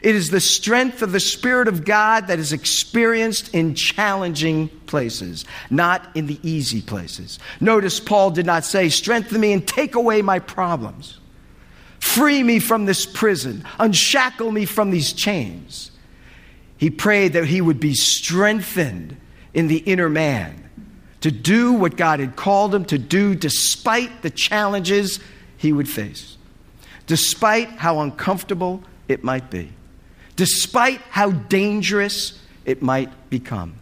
It 0.00 0.14
is 0.14 0.30
the 0.30 0.40
strength 0.40 1.02
of 1.02 1.12
the 1.12 1.20
Spirit 1.20 1.68
of 1.68 1.84
God 1.84 2.26
that 2.26 2.38
is 2.38 2.52
experienced 2.52 3.54
in 3.54 3.74
challenging 3.74 4.68
places, 4.86 5.44
not 5.70 6.06
in 6.14 6.26
the 6.26 6.38
easy 6.42 6.82
places. 6.82 7.38
Notice 7.60 8.00
Paul 8.00 8.30
did 8.30 8.46
not 8.46 8.64
say, 8.64 8.88
Strengthen 8.88 9.40
me 9.40 9.52
and 9.52 9.66
take 9.66 9.94
away 9.94 10.22
my 10.22 10.38
problems. 10.38 11.20
Free 12.00 12.42
me 12.42 12.58
from 12.58 12.84
this 12.84 13.06
prison. 13.06 13.64
Unshackle 13.78 14.50
me 14.50 14.66
from 14.66 14.90
these 14.90 15.12
chains. 15.12 15.90
He 16.76 16.90
prayed 16.90 17.34
that 17.34 17.46
he 17.46 17.60
would 17.60 17.80
be 17.80 17.94
strengthened 17.94 19.16
in 19.54 19.68
the 19.68 19.78
inner 19.78 20.08
man 20.08 20.63
to 21.24 21.30
do 21.30 21.72
what 21.72 21.96
God 21.96 22.20
had 22.20 22.36
called 22.36 22.74
him 22.74 22.84
to 22.84 22.98
do 22.98 23.34
despite 23.34 24.20
the 24.20 24.28
challenges 24.28 25.20
he 25.56 25.72
would 25.72 25.88
face, 25.88 26.36
despite 27.06 27.70
how 27.70 28.00
uncomfortable 28.00 28.82
it 29.08 29.24
might 29.24 29.50
be, 29.50 29.72
despite 30.36 31.00
how 31.08 31.30
dangerous 31.30 32.38
it 32.66 32.82
might 32.82 33.08
become. 33.30 33.74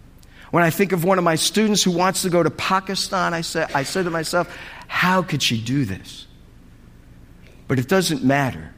When 0.52 0.62
I 0.62 0.70
think 0.70 0.92
of 0.92 1.02
one 1.02 1.18
of 1.18 1.24
my 1.24 1.35
students 1.35 1.83
who 1.83 1.90
wants 1.90 2.22
to 2.22 2.31
go 2.31 2.44
to 2.44 2.50
Pakistan, 2.50 3.35
I 3.35 3.40
say, 3.40 3.66
I 3.74 3.83
say 3.83 4.05
to 4.05 4.11
myself, 4.11 4.57
how 4.87 5.22
could 5.22 5.42
she 5.42 5.61
do 5.61 5.85
this? 5.85 6.28
But 7.66 7.81
it 7.81 7.88
doesn't 7.88 8.22
matter. 8.22 8.72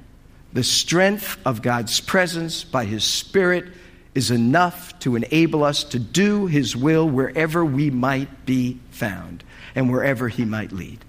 The 0.54 0.64
strength 0.64 1.36
of 1.44 1.60
God's 1.60 2.00
presence 2.00 2.64
by 2.64 2.86
His 2.86 3.04
Spirit 3.04 3.66
is 4.14 4.30
enough 4.30 4.98
to 5.00 5.16
enable 5.16 5.64
us 5.64 5.84
to 5.84 5.98
do 5.98 6.46
His 6.46 6.76
will 6.76 7.08
wherever 7.08 7.64
we 7.64 7.90
might 7.90 8.46
be 8.46 8.78
found 8.90 9.42
and 9.74 9.90
wherever 9.90 10.28
He 10.28 10.44
might 10.44 10.72
lead. 10.72 11.04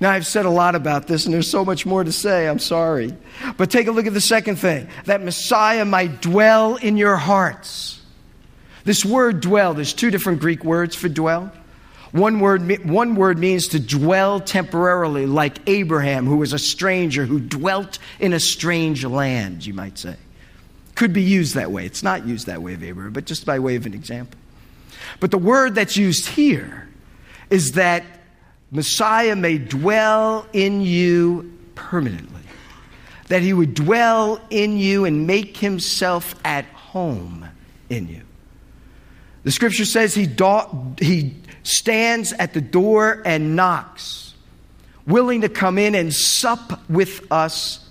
Now, 0.00 0.10
I've 0.10 0.26
said 0.26 0.46
a 0.46 0.50
lot 0.50 0.74
about 0.74 1.06
this, 1.06 1.26
and 1.26 1.34
there's 1.34 1.48
so 1.48 1.64
much 1.64 1.86
more 1.86 2.02
to 2.02 2.12
say. 2.12 2.48
I'm 2.48 2.58
sorry. 2.58 3.14
But 3.56 3.70
take 3.70 3.86
a 3.86 3.92
look 3.92 4.06
at 4.06 4.14
the 4.14 4.20
second 4.20 4.56
thing 4.56 4.88
that 5.04 5.22
Messiah 5.22 5.84
might 5.84 6.20
dwell 6.22 6.76
in 6.76 6.96
your 6.96 7.16
hearts. 7.16 8.00
This 8.84 9.04
word 9.04 9.40
dwell, 9.40 9.74
there's 9.74 9.92
two 9.92 10.10
different 10.10 10.40
Greek 10.40 10.64
words 10.64 10.96
for 10.96 11.08
dwell. 11.08 11.52
One 12.10 12.40
word, 12.40 12.84
one 12.84 13.14
word 13.14 13.38
means 13.38 13.68
to 13.68 13.80
dwell 13.80 14.40
temporarily, 14.40 15.26
like 15.26 15.58
Abraham, 15.68 16.26
who 16.26 16.36
was 16.36 16.52
a 16.52 16.58
stranger, 16.58 17.24
who 17.24 17.40
dwelt 17.40 17.98
in 18.18 18.32
a 18.32 18.40
strange 18.40 19.04
land, 19.04 19.64
you 19.64 19.72
might 19.72 19.98
say. 19.98 20.16
Could 21.02 21.12
be 21.12 21.22
used 21.22 21.56
that 21.56 21.72
way. 21.72 21.84
It's 21.84 22.04
not 22.04 22.28
used 22.28 22.46
that 22.46 22.62
way 22.62 22.74
of 22.74 22.84
Abraham, 22.84 23.12
but 23.12 23.24
just 23.24 23.44
by 23.44 23.58
way 23.58 23.74
of 23.74 23.86
an 23.86 23.92
example. 23.92 24.38
But 25.18 25.32
the 25.32 25.36
word 25.36 25.74
that's 25.74 25.96
used 25.96 26.28
here 26.28 26.88
is 27.50 27.72
that 27.72 28.04
Messiah 28.70 29.34
may 29.34 29.58
dwell 29.58 30.46
in 30.52 30.80
you 30.82 31.58
permanently, 31.74 32.42
that 33.26 33.42
he 33.42 33.52
would 33.52 33.74
dwell 33.74 34.40
in 34.48 34.76
you 34.76 35.04
and 35.04 35.26
make 35.26 35.56
himself 35.56 36.36
at 36.44 36.66
home 36.66 37.48
in 37.88 38.06
you. 38.06 38.22
The 39.42 39.50
scripture 39.50 39.84
says 39.84 40.14
he, 40.14 40.26
do- 40.26 40.94
he 41.00 41.34
stands 41.64 42.32
at 42.34 42.54
the 42.54 42.60
door 42.60 43.22
and 43.24 43.56
knocks, 43.56 44.34
willing 45.04 45.40
to 45.40 45.48
come 45.48 45.78
in 45.78 45.96
and 45.96 46.14
sup 46.14 46.88
with 46.88 47.26
us 47.32 47.90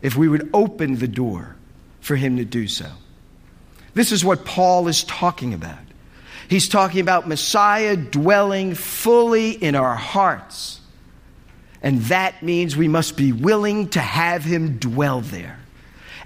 if 0.00 0.16
we 0.16 0.28
would 0.28 0.48
open 0.54 0.98
the 0.98 1.06
door 1.06 1.56
for 2.00 2.16
him 2.16 2.36
to 2.36 2.44
do 2.44 2.66
so. 2.66 2.86
This 3.94 4.12
is 4.12 4.24
what 4.24 4.44
Paul 4.44 4.88
is 4.88 5.04
talking 5.04 5.54
about. 5.54 5.78
He's 6.48 6.68
talking 6.68 7.00
about 7.00 7.28
Messiah 7.28 7.96
dwelling 7.96 8.74
fully 8.74 9.50
in 9.50 9.74
our 9.74 9.94
hearts. 9.94 10.80
And 11.82 12.00
that 12.02 12.42
means 12.42 12.76
we 12.76 12.88
must 12.88 13.16
be 13.16 13.32
willing 13.32 13.88
to 13.90 14.00
have 14.00 14.44
him 14.44 14.78
dwell 14.78 15.20
there. 15.20 15.58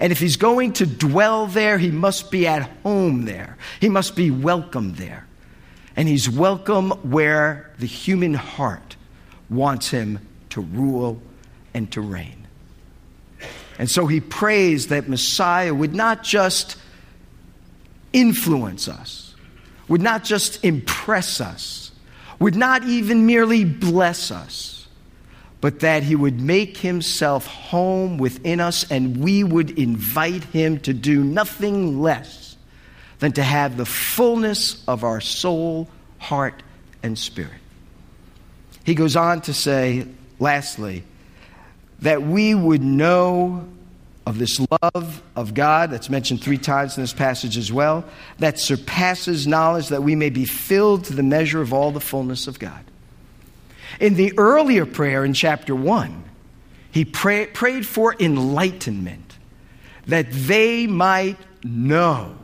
And 0.01 0.13
if 0.13 0.19
he's 0.19 0.37
going 0.37 0.73
to 0.75 0.87
dwell 0.87 1.47
there, 1.47 1.79
he 1.79 1.91
must 1.91 2.31
be 2.31 2.47
at 2.47 2.63
home 2.83 3.25
there. 3.25 3.57
He 3.81 3.89
must 3.89 4.17
be 4.17 4.31
welcome 4.31 4.95
there 4.95 5.27
and 5.97 6.09
he's 6.09 6.29
welcome 6.29 6.91
where 7.03 7.73
the 7.79 7.87
human 7.87 8.35
heart 8.35 8.97
wants 9.49 9.91
him 9.91 10.19
to 10.51 10.61
rule 10.61 11.21
and 11.73 11.91
to 11.93 12.01
reign. 12.01 12.44
And 13.79 13.91
so 13.91 14.07
he 14.07 14.21
prays 14.21 14.89
that 14.89 15.09
Messiah 15.09 15.75
would 15.75 15.95
not 15.95 16.23
just 16.23 16.77
influence 18.13 18.89
us, 18.89 19.35
would 19.89 20.03
not 20.03 20.25
just 20.25 20.65
impress 20.65 21.41
us, 21.41 21.91
would 22.39 22.55
not 22.55 22.85
even 22.85 23.27
merely 23.27 23.65
bless 23.65 24.31
us, 24.31 24.87
but 25.61 25.81
that 25.81 26.03
he 26.03 26.15
would 26.15 26.41
make 26.41 26.77
himself 26.77 27.47
home 27.47 28.19
within 28.19 28.61
us 28.61 28.91
and 28.91 29.17
we 29.17 29.43
would 29.43 29.79
invite 29.79 30.45
him 30.45 30.79
to 30.81 30.93
do 30.93 31.25
nothing 31.25 32.01
less 32.01 32.57
than 33.19 33.33
to 33.33 33.43
have 33.43 33.77
the 33.77 33.87
fullness 33.87 34.85
of 34.87 35.05
our 35.05 35.21
soul, 35.21 35.89
heart, 36.19 36.63
and 37.03 37.19
spirit. 37.19 37.51
He 38.85 38.95
goes 38.95 39.17
on 39.17 39.41
to 39.43 39.55
say, 39.55 40.07
lastly, 40.39 41.05
that 42.01 42.23
we 42.23 42.55
would 42.55 42.83
know 42.83 43.67
of 44.27 44.39
this 44.39 44.59
love 44.83 45.23
of 45.37 45.55
God 45.55 45.91
that's 45.91 46.09
mentioned 46.09 46.43
three 46.43 46.59
times 46.59 46.97
in 46.97 47.03
this 47.03 47.13
passage 47.13 47.59
as 47.59 47.71
well, 47.71 48.05
that 48.39 48.59
surpasses 48.59 49.47
knowledge, 49.47 49.89
that 49.89 50.03
we 50.03 50.15
may 50.15 50.31
be 50.31 50.45
filled 50.45 51.05
to 51.07 51.13
the 51.15 51.23
measure 51.23 51.61
of 51.61 51.73
all 51.73 51.91
the 51.91 52.01
fullness 52.01 52.47
of 52.47 52.59
God. 52.59 52.85
In 54.01 54.15
the 54.15 54.33
earlier 54.39 54.87
prayer 54.87 55.25
in 55.25 55.35
chapter 55.35 55.75
1, 55.75 56.25
he 56.91 57.05
pray, 57.05 57.47
prayed 57.47 57.87
for 57.87 58.15
enlightenment, 58.19 59.37
that 60.07 60.31
they 60.31 60.87
might 60.87 61.39
know 61.63 62.37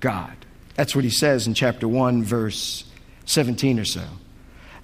God. 0.00 0.36
That's 0.74 0.94
what 0.94 1.04
he 1.04 1.10
says 1.10 1.46
in 1.46 1.54
chapter 1.54 1.88
1, 1.88 2.22
verse 2.22 2.84
17 3.24 3.80
or 3.80 3.84
so. 3.84 4.04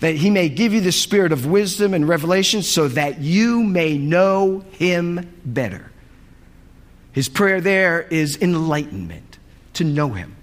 That 0.02 0.16
he 0.16 0.30
may 0.30 0.48
give 0.48 0.74
you 0.74 0.80
the 0.80 0.90
spirit 0.90 1.30
of 1.30 1.46
wisdom 1.46 1.94
and 1.94 2.08
revelation 2.08 2.62
so 2.62 2.88
that 2.88 3.20
you 3.20 3.62
may 3.62 3.96
know 3.96 4.64
him 4.72 5.32
better. 5.44 5.92
His 7.12 7.28
prayer 7.28 7.60
there 7.60 8.02
is 8.02 8.36
enlightenment, 8.42 9.38
to 9.74 9.84
know 9.84 10.08
him. 10.08 10.34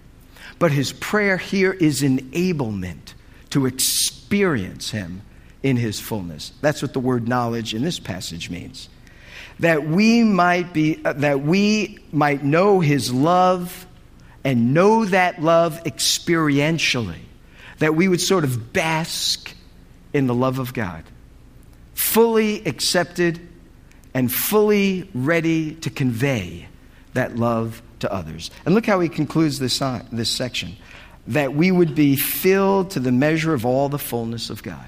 But 0.60 0.72
his 0.72 0.93
prayer 0.93 1.36
here 1.36 1.74
is 1.74 2.02
enablement 2.02 3.15
to 3.50 3.65
experience 3.65 4.91
him 4.91 5.24
in 5.62 5.76
his 5.76 6.00
fullness. 6.00 6.54
That's 6.62 6.82
what 6.82 6.93
the 6.93 7.02
word 7.02 7.28
knowledge 7.28 7.74
in 7.74 7.82
this 7.82 8.00
passage 8.00 8.50
means. 8.50 8.88
That 9.60 9.86
we 9.86 10.24
might 10.24 10.72
be 10.72 11.02
uh, 11.04 11.13
that 11.13 11.41
we 11.41 12.00
might 12.13 12.45
know 12.45 12.80
his 12.80 13.12
love 13.12 13.86
and 14.45 14.74
know 14.74 15.04
that 15.04 15.41
love 15.41 15.84
experientially, 15.84 17.19
that 17.79 17.95
we 17.95 18.07
would 18.07 18.21
sort 18.21 18.43
of 18.43 18.73
bask 18.73 19.53
in 20.13 20.27
the 20.27 20.33
love 20.33 20.59
of 20.59 20.73
God, 20.73 21.03
fully 21.93 22.65
accepted 22.65 23.39
and 24.13 24.31
fully 24.31 25.09
ready 25.13 25.75
to 25.75 25.89
convey 25.89 26.67
that 27.13 27.35
love 27.35 27.81
to 27.99 28.11
others. 28.11 28.51
And 28.65 28.75
look 28.75 28.85
how 28.85 28.99
he 28.99 29.09
concludes 29.09 29.59
this, 29.59 29.81
uh, 29.81 30.03
this 30.11 30.29
section 30.29 30.75
that 31.27 31.53
we 31.53 31.71
would 31.71 31.93
be 31.93 32.15
filled 32.15 32.91
to 32.91 32.99
the 32.99 33.11
measure 33.11 33.53
of 33.53 33.65
all 33.65 33.89
the 33.89 33.99
fullness 33.99 34.49
of 34.49 34.63
God. 34.63 34.87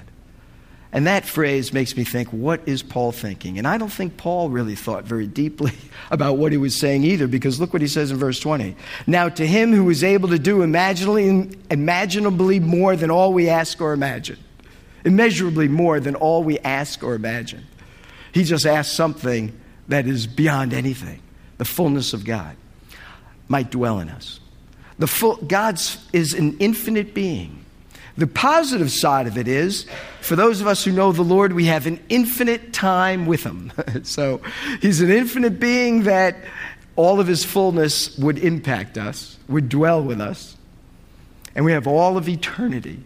And 0.92 1.06
that 1.06 1.24
phrase 1.24 1.72
makes 1.72 1.96
me 1.96 2.04
think, 2.04 2.28
what 2.28 2.60
is 2.66 2.82
Paul 2.82 3.12
thinking? 3.12 3.56
And 3.56 3.66
I 3.66 3.78
don't 3.78 3.92
think 3.92 4.18
Paul 4.18 4.50
really 4.50 4.74
thought 4.74 5.04
very 5.04 5.26
deeply 5.26 5.72
about 6.10 6.36
what 6.36 6.52
he 6.52 6.58
was 6.58 6.76
saying 6.76 7.04
either, 7.04 7.26
because 7.26 7.58
look 7.58 7.72
what 7.72 7.80
he 7.80 7.88
says 7.88 8.10
in 8.10 8.18
verse 8.18 8.38
20. 8.38 8.76
Now, 9.06 9.30
to 9.30 9.46
him 9.46 9.72
who 9.72 9.88
is 9.88 10.04
able 10.04 10.28
to 10.28 10.38
do 10.38 10.60
imaginably, 10.60 12.60
more 12.60 12.94
than 12.94 13.10
all 13.10 13.32
we 13.32 13.48
ask 13.48 13.80
or 13.80 13.94
imagine, 13.94 14.38
immeasurably 15.04 15.68
more 15.68 15.98
than 15.98 16.14
all 16.14 16.44
we 16.44 16.58
ask 16.58 17.02
or 17.02 17.14
imagine, 17.14 17.66
he 18.32 18.44
just 18.44 18.66
asked 18.66 18.92
something 18.92 19.58
that 19.88 20.06
is 20.06 20.26
beyond 20.26 20.74
anything 20.74 21.22
the 21.56 21.64
fullness 21.64 22.12
of 22.12 22.24
God 22.24 22.54
might 23.48 23.70
dwell 23.70 23.98
in 23.98 24.10
us. 24.10 24.40
The 24.98 25.06
full, 25.06 25.36
God's 25.36 26.06
is 26.12 26.34
an 26.34 26.58
infinite 26.58 27.14
being 27.14 27.61
the 28.16 28.26
positive 28.26 28.90
side 28.90 29.26
of 29.26 29.38
it 29.38 29.48
is, 29.48 29.86
for 30.20 30.36
those 30.36 30.60
of 30.60 30.66
us 30.66 30.84
who 30.84 30.92
know 30.92 31.12
the 31.12 31.22
Lord, 31.22 31.52
we 31.52 31.66
have 31.66 31.86
an 31.86 32.00
infinite 32.08 32.72
time 32.72 33.26
with 33.26 33.42
Him. 33.42 33.72
so 34.02 34.40
He's 34.80 35.00
an 35.00 35.10
infinite 35.10 35.58
being 35.58 36.02
that 36.04 36.36
all 36.96 37.20
of 37.20 37.26
His 37.26 37.44
fullness 37.44 38.16
would 38.18 38.38
impact 38.38 38.98
us, 38.98 39.38
would 39.48 39.68
dwell 39.68 40.02
with 40.02 40.20
us. 40.20 40.56
And 41.54 41.64
we 41.64 41.72
have 41.72 41.86
all 41.86 42.16
of 42.16 42.28
eternity 42.28 43.02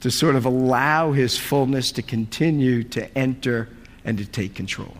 to 0.00 0.10
sort 0.10 0.36
of 0.36 0.44
allow 0.44 1.12
His 1.12 1.36
fullness 1.36 1.92
to 1.92 2.02
continue 2.02 2.84
to 2.84 3.18
enter 3.18 3.68
and 4.04 4.18
to 4.18 4.24
take 4.24 4.54
control. 4.54 4.96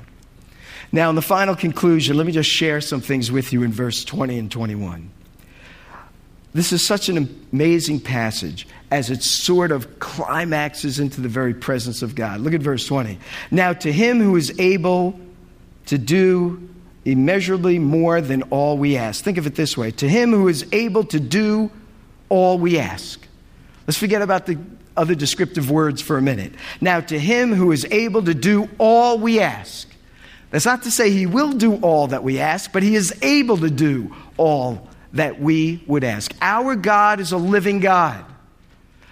Now, 0.92 1.08
in 1.08 1.16
the 1.16 1.22
final 1.22 1.54
conclusion, 1.54 2.16
let 2.16 2.26
me 2.26 2.32
just 2.32 2.50
share 2.50 2.80
some 2.80 3.00
things 3.00 3.30
with 3.30 3.52
you 3.52 3.62
in 3.62 3.72
verse 3.72 4.04
20 4.04 4.38
and 4.38 4.50
21. 4.50 5.10
This 6.52 6.72
is 6.72 6.84
such 6.84 7.08
an 7.08 7.44
amazing 7.52 8.00
passage 8.00 8.66
as 8.90 9.10
it 9.10 9.22
sort 9.22 9.70
of 9.70 10.00
climaxes 10.00 10.98
into 10.98 11.20
the 11.20 11.28
very 11.28 11.54
presence 11.54 12.02
of 12.02 12.14
God. 12.14 12.40
Look 12.40 12.54
at 12.54 12.60
verse 12.60 12.84
20. 12.86 13.18
Now, 13.52 13.72
to 13.72 13.92
him 13.92 14.20
who 14.20 14.34
is 14.36 14.52
able 14.58 15.18
to 15.86 15.96
do 15.96 16.68
immeasurably 17.04 17.78
more 17.78 18.20
than 18.20 18.42
all 18.44 18.76
we 18.76 18.96
ask. 18.96 19.24
Think 19.24 19.38
of 19.38 19.46
it 19.46 19.54
this 19.54 19.76
way 19.76 19.90
to 19.92 20.08
him 20.08 20.30
who 20.30 20.48
is 20.48 20.66
able 20.72 21.04
to 21.04 21.20
do 21.20 21.70
all 22.28 22.58
we 22.58 22.78
ask. 22.78 23.26
Let's 23.86 23.98
forget 23.98 24.22
about 24.22 24.46
the 24.46 24.58
other 24.96 25.14
descriptive 25.14 25.70
words 25.70 26.02
for 26.02 26.18
a 26.18 26.22
minute. 26.22 26.52
Now, 26.80 27.00
to 27.00 27.18
him 27.18 27.54
who 27.54 27.72
is 27.72 27.86
able 27.90 28.22
to 28.24 28.34
do 28.34 28.68
all 28.78 29.18
we 29.18 29.40
ask. 29.40 29.88
That's 30.50 30.66
not 30.66 30.82
to 30.82 30.90
say 30.90 31.10
he 31.10 31.26
will 31.26 31.52
do 31.52 31.76
all 31.76 32.08
that 32.08 32.22
we 32.22 32.40
ask, 32.40 32.72
but 32.72 32.82
he 32.82 32.96
is 32.96 33.16
able 33.22 33.56
to 33.58 33.70
do 33.70 34.14
all 34.36 34.88
that 35.12 35.40
we 35.40 35.82
would 35.86 36.04
ask. 36.04 36.32
Our 36.40 36.76
God 36.76 37.20
is 37.20 37.32
a 37.32 37.36
living 37.36 37.80
God. 37.80 38.24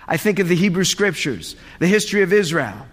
I 0.06 0.16
think 0.16 0.38
of 0.38 0.48
the 0.48 0.56
Hebrew 0.56 0.84
scriptures, 0.84 1.56
the 1.80 1.86
history 1.86 2.22
of 2.22 2.32
Israel, 2.32 2.86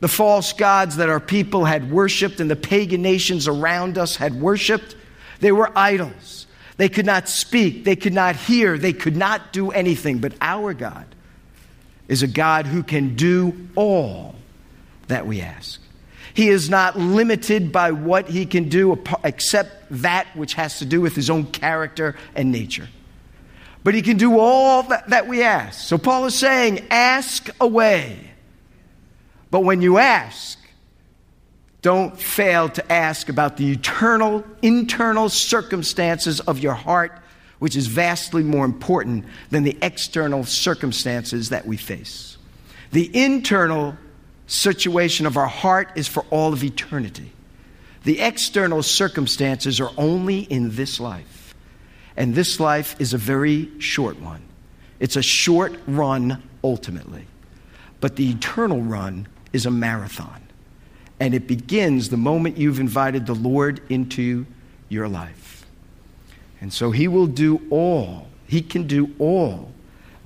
the 0.00 0.08
false 0.08 0.52
gods 0.52 0.96
that 0.96 1.08
our 1.08 1.20
people 1.20 1.64
had 1.64 1.90
worshiped 1.90 2.40
and 2.40 2.50
the 2.50 2.56
pagan 2.56 3.02
nations 3.02 3.46
around 3.46 3.98
us 3.98 4.16
had 4.16 4.40
worshiped. 4.40 4.96
They 5.40 5.52
were 5.52 5.70
idols. 5.76 6.46
They 6.78 6.88
could 6.88 7.04
not 7.04 7.28
speak, 7.28 7.84
they 7.84 7.96
could 7.96 8.14
not 8.14 8.36
hear, 8.36 8.78
they 8.78 8.94
could 8.94 9.16
not 9.16 9.52
do 9.52 9.70
anything. 9.70 10.18
But 10.18 10.32
our 10.40 10.72
God 10.72 11.04
is 12.08 12.22
a 12.22 12.26
God 12.26 12.64
who 12.64 12.82
can 12.82 13.16
do 13.16 13.68
all 13.76 14.34
that 15.08 15.26
we 15.26 15.42
ask. 15.42 15.78
He 16.34 16.48
is 16.48 16.70
not 16.70 16.98
limited 16.98 17.72
by 17.72 17.90
what 17.92 18.28
he 18.28 18.46
can 18.46 18.68
do 18.68 19.02
except 19.24 19.86
that 19.90 20.26
which 20.36 20.54
has 20.54 20.78
to 20.78 20.84
do 20.84 21.00
with 21.00 21.14
his 21.14 21.30
own 21.30 21.46
character 21.46 22.16
and 22.34 22.52
nature. 22.52 22.88
But 23.82 23.94
he 23.94 24.02
can 24.02 24.16
do 24.16 24.38
all 24.38 24.82
that, 24.84 25.08
that 25.08 25.26
we 25.26 25.42
ask. 25.42 25.88
So 25.88 25.98
Paul 25.98 26.26
is 26.26 26.34
saying, 26.34 26.86
ask 26.90 27.48
away. 27.60 28.30
But 29.50 29.60
when 29.60 29.82
you 29.82 29.98
ask, 29.98 30.58
don't 31.82 32.18
fail 32.20 32.68
to 32.68 32.92
ask 32.92 33.28
about 33.28 33.56
the 33.56 33.72
eternal, 33.72 34.44
internal 34.60 35.28
circumstances 35.28 36.40
of 36.40 36.58
your 36.58 36.74
heart, 36.74 37.12
which 37.58 37.74
is 37.74 37.86
vastly 37.86 38.42
more 38.42 38.64
important 38.64 39.24
than 39.48 39.62
the 39.62 39.76
external 39.80 40.44
circumstances 40.44 41.48
that 41.48 41.66
we 41.66 41.76
face. 41.76 42.36
The 42.92 43.10
internal 43.16 43.96
situation 44.50 45.26
of 45.26 45.36
our 45.36 45.46
heart 45.46 45.92
is 45.94 46.08
for 46.08 46.24
all 46.30 46.52
of 46.52 46.64
eternity. 46.64 47.30
The 48.02 48.20
external 48.20 48.82
circumstances 48.82 49.80
are 49.80 49.92
only 49.96 50.40
in 50.40 50.74
this 50.74 50.98
life. 50.98 51.54
And 52.16 52.34
this 52.34 52.58
life 52.58 52.96
is 52.98 53.14
a 53.14 53.18
very 53.18 53.70
short 53.78 54.20
one. 54.20 54.42
It's 54.98 55.16
a 55.16 55.22
short 55.22 55.78
run 55.86 56.42
ultimately. 56.64 57.26
But 58.00 58.16
the 58.16 58.30
eternal 58.30 58.82
run 58.82 59.28
is 59.52 59.66
a 59.66 59.70
marathon. 59.70 60.42
And 61.20 61.32
it 61.32 61.46
begins 61.46 62.08
the 62.08 62.16
moment 62.16 62.58
you've 62.58 62.80
invited 62.80 63.26
the 63.26 63.34
Lord 63.34 63.80
into 63.88 64.46
your 64.88 65.08
life. 65.08 65.64
And 66.60 66.72
so 66.72 66.90
he 66.90 67.06
will 67.06 67.26
do 67.26 67.60
all, 67.70 68.26
he 68.48 68.62
can 68.62 68.86
do 68.86 69.14
all 69.18 69.70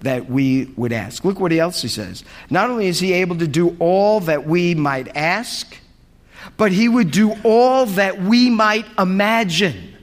that 0.05 0.31
we 0.31 0.67
would 0.77 0.93
ask. 0.93 1.25
Look 1.25 1.41
what 1.41 1.53
else 1.53 1.83
he 1.83 1.89
says. 1.89 2.25
Not 2.51 2.71
only 2.71 2.87
is 2.87 3.01
he 3.01 3.13
able 3.15 3.39
to 3.39 3.49
do 3.49 3.77
all 3.81 4.21
that 4.21 4.47
we 4.47 4.75
might 4.75 5.17
ask, 5.17 5.77
but 6.57 6.73
he 6.73 6.89
would 6.89 7.11
do 7.11 7.35
all 7.43 7.87
that 7.87 8.21
we 8.21 8.51
might 8.51 8.87
imagine. 8.99 9.97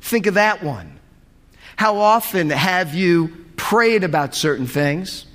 Think 0.00 0.26
of 0.26 0.34
that 0.34 0.62
one. 0.62 0.98
How 1.76 1.98
often 1.98 2.50
have 2.50 2.94
you 2.94 3.36
prayed 3.56 4.02
about 4.02 4.34
certain 4.34 4.66
things? 4.66 5.26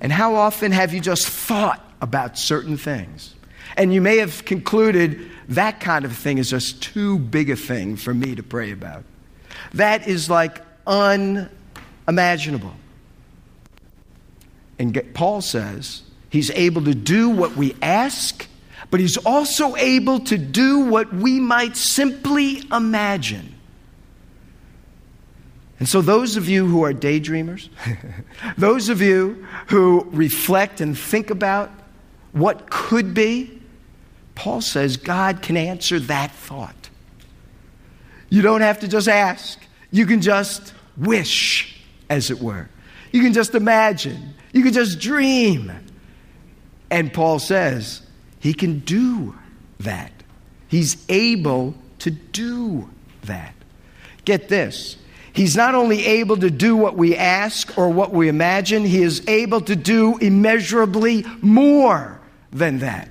And 0.00 0.12
how 0.12 0.34
often 0.34 0.72
have 0.72 0.92
you 0.92 1.00
just 1.00 1.28
thought 1.28 1.84
about 2.00 2.38
certain 2.38 2.76
things? 2.76 3.34
And 3.76 3.94
you 3.94 4.00
may 4.00 4.16
have 4.16 4.44
concluded 4.44 5.30
that 5.50 5.78
kind 5.78 6.04
of 6.04 6.16
thing 6.16 6.38
is 6.38 6.50
just 6.50 6.82
too 6.82 7.20
big 7.20 7.50
a 7.50 7.56
thing 7.56 7.96
for 7.96 8.12
me 8.12 8.34
to 8.34 8.42
pray 8.42 8.72
about. 8.72 9.04
That 9.74 10.08
is 10.08 10.28
like 10.28 10.60
unimaginable. 12.08 12.74
And 14.78 15.00
Paul 15.14 15.42
says 15.42 16.02
he's 16.30 16.50
able 16.50 16.82
to 16.84 16.94
do 16.94 17.28
what 17.28 17.54
we 17.54 17.76
ask, 17.82 18.46
but 18.90 18.98
he's 18.98 19.18
also 19.18 19.76
able 19.76 20.20
to 20.20 20.38
do 20.38 20.80
what 20.80 21.12
we 21.12 21.38
might 21.38 21.76
simply 21.76 22.62
imagine. 22.72 23.54
And 25.78 25.88
so, 25.88 26.00
those 26.00 26.36
of 26.36 26.48
you 26.48 26.66
who 26.66 26.82
are 26.82 26.92
daydreamers, 26.92 27.68
those 28.56 28.88
of 28.88 29.00
you 29.00 29.46
who 29.68 30.08
reflect 30.10 30.80
and 30.80 30.98
think 30.98 31.30
about 31.30 31.70
what 32.32 32.68
could 32.68 33.14
be, 33.14 33.60
Paul 34.34 34.60
says 34.60 34.96
God 34.96 35.40
can 35.40 35.56
answer 35.56 36.00
that 36.00 36.32
thought. 36.32 36.90
You 38.28 38.42
don't 38.42 38.60
have 38.60 38.80
to 38.80 38.88
just 38.88 39.08
ask, 39.08 39.60
you 39.92 40.04
can 40.04 40.20
just 40.20 40.74
wish, 40.96 41.77
as 42.10 42.30
it 42.30 42.40
were. 42.40 42.68
You 43.12 43.22
can 43.22 43.32
just 43.32 43.54
imagine, 43.54 44.34
you 44.52 44.62
can 44.62 44.72
just 44.72 45.00
dream. 45.00 45.72
And 46.90 47.12
Paul 47.12 47.38
says 47.38 48.02
he 48.40 48.54
can 48.54 48.80
do 48.80 49.36
that. 49.80 50.12
He's 50.68 51.04
able 51.08 51.74
to 52.00 52.10
do 52.10 52.88
that. 53.22 53.54
Get 54.24 54.48
this 54.48 54.96
He's 55.38 55.54
not 55.54 55.76
only 55.76 56.04
able 56.04 56.36
to 56.38 56.50
do 56.50 56.74
what 56.74 56.96
we 56.96 57.14
ask 57.14 57.78
or 57.78 57.90
what 57.90 58.12
we 58.12 58.26
imagine, 58.26 58.84
he 58.84 59.04
is 59.04 59.22
able 59.28 59.60
to 59.60 59.76
do 59.76 60.18
immeasurably 60.18 61.24
more 61.40 62.20
than 62.50 62.80
that. 62.80 63.08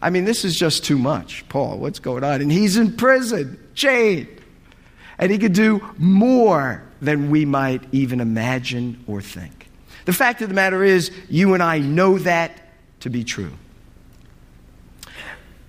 I 0.00 0.10
mean, 0.10 0.24
this 0.24 0.44
is 0.44 0.56
just 0.56 0.84
too 0.84 0.98
much. 0.98 1.44
Paul, 1.48 1.78
what's 1.78 1.98
going 1.98 2.22
on? 2.22 2.40
And 2.40 2.52
he's 2.52 2.76
in 2.76 2.96
prison, 2.96 3.58
chained. 3.74 4.28
And 5.18 5.32
he 5.32 5.38
could 5.38 5.54
do 5.54 5.84
more 5.98 6.84
than 7.02 7.30
we 7.30 7.44
might 7.44 7.82
even 7.92 8.20
imagine 8.20 9.04
or 9.06 9.20
think. 9.20 9.68
The 10.04 10.12
fact 10.12 10.40
of 10.40 10.48
the 10.48 10.54
matter 10.54 10.82
is, 10.82 11.10
you 11.28 11.52
and 11.52 11.62
I 11.62 11.78
know 11.78 12.16
that 12.18 12.52
to 13.00 13.10
be 13.10 13.24
true. 13.24 13.52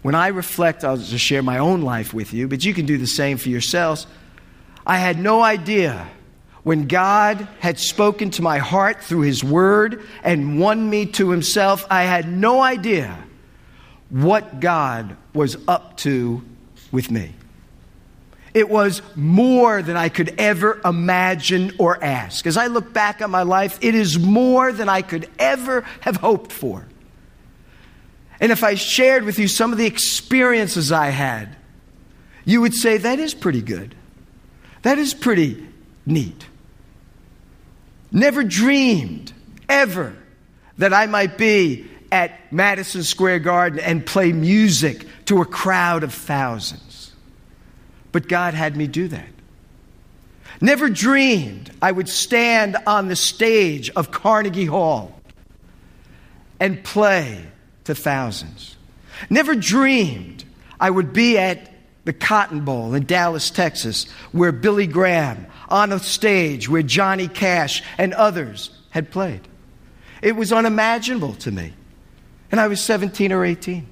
When 0.04 0.16
I 0.16 0.28
reflect, 0.28 0.84
I'll 0.84 0.98
just 0.98 1.24
share 1.24 1.42
my 1.42 1.58
own 1.58 1.82
life 1.82 2.14
with 2.14 2.34
you, 2.34 2.48
but 2.48 2.64
you 2.64 2.74
can 2.74 2.86
do 2.86 2.98
the 2.98 3.08
same 3.08 3.38
for 3.38 3.50
yourselves. 3.50 4.06
I 4.86 4.98
had 4.98 5.20
no 5.20 5.42
idea 5.42 6.08
when 6.64 6.88
God 6.88 7.48
had 7.60 7.80
spoken 7.80 8.30
to 8.32 8.42
my 8.42 8.60
heart 8.60 9.02
through 9.02 9.22
His 9.22 9.44
Word 9.44 10.04
and 10.24 10.60
won 10.60 10.90
me 10.90 11.06
to 11.08 11.30
Himself, 11.30 11.86
I 11.90 12.04
had 12.04 12.32
no 12.32 12.62
idea 12.62 13.18
what 14.10 14.60
God 14.60 15.18
was 15.34 15.58
up 15.68 15.98
to 15.98 16.44
with 16.92 17.12
me. 17.12 17.34
It 18.54 18.70
was 18.70 19.02
more 19.16 19.82
than 19.82 19.98
I 19.98 20.10
could 20.10 20.36
ever 20.38 20.80
imagine 20.86 21.74
or 21.80 22.02
ask. 22.04 22.46
As 22.46 22.56
I 22.56 22.68
look 22.68 22.94
back 22.94 23.22
on 23.22 23.32
my 23.32 23.42
life, 23.42 23.80
it 23.82 23.96
is 23.96 24.20
more 24.20 24.72
than 24.72 24.90
I 24.90 25.02
could 25.02 25.28
ever 25.40 25.82
have 26.02 26.18
hoped 26.18 26.52
for. 26.52 26.86
And 28.40 28.52
if 28.52 28.64
I 28.64 28.76
shared 28.76 29.24
with 29.24 29.40
you 29.40 29.48
some 29.48 29.72
of 29.72 29.78
the 29.78 29.86
experiences 29.86 30.92
I 30.92 31.08
had, 31.08 31.56
you 32.46 32.62
would 32.62 32.74
say, 32.74 32.98
that 32.98 33.20
is 33.20 33.34
pretty 33.34 33.62
good. 33.62 33.96
That 34.84 35.00
is 35.00 35.14
pretty 35.14 35.66
neat. 36.06 36.46
Never 38.12 38.44
dreamed, 38.44 39.34
ever, 39.68 40.16
that 40.78 40.94
I 40.94 41.08
might 41.08 41.38
be 41.38 41.90
at 42.12 42.54
Madison 42.54 43.04
Square 43.04 43.40
Garden 43.40 43.80
and 43.80 44.06
play 44.06 44.32
music 44.34 45.08
to 45.26 45.42
a 45.42 45.46
crowd 45.46 46.04
of 46.04 46.14
thousands. 46.14 46.93
But 48.14 48.30
God 48.30 48.54
had 48.54 48.78
me 48.78 48.88
do 48.88 49.10
that. 49.10 49.28
Never 50.62 50.88
dreamed 50.88 51.72
I 51.82 51.92
would 51.92 52.08
stand 52.08 52.78
on 52.88 53.10
the 53.10 53.18
stage 53.18 53.90
of 53.90 54.12
Carnegie 54.12 54.66
Hall 54.66 55.20
and 56.60 56.82
play 56.82 57.44
to 57.84 57.94
thousands. 57.94 58.78
Never 59.30 59.56
dreamed 59.56 60.46
I 60.80 60.90
would 60.90 61.12
be 61.12 61.38
at 61.38 61.70
the 62.06 62.14
Cotton 62.14 62.64
Bowl 62.64 62.94
in 62.94 63.06
Dallas, 63.06 63.50
Texas, 63.50 64.06
where 64.32 64.52
Billy 64.52 64.88
Graham, 64.88 65.48
on 65.70 65.92
a 65.92 66.00
stage 66.00 66.70
where 66.70 66.84
Johnny 66.84 67.28
Cash 67.28 67.84
and 67.98 68.14
others 68.14 68.70
had 68.92 69.10
played. 69.10 69.42
It 70.22 70.36
was 70.36 70.54
unimaginable 70.54 71.34
to 71.36 71.52
me. 71.52 71.74
And 72.52 72.60
I 72.60 72.68
was 72.68 72.80
17 72.80 73.32
or 73.32 73.44
18. 73.44 73.88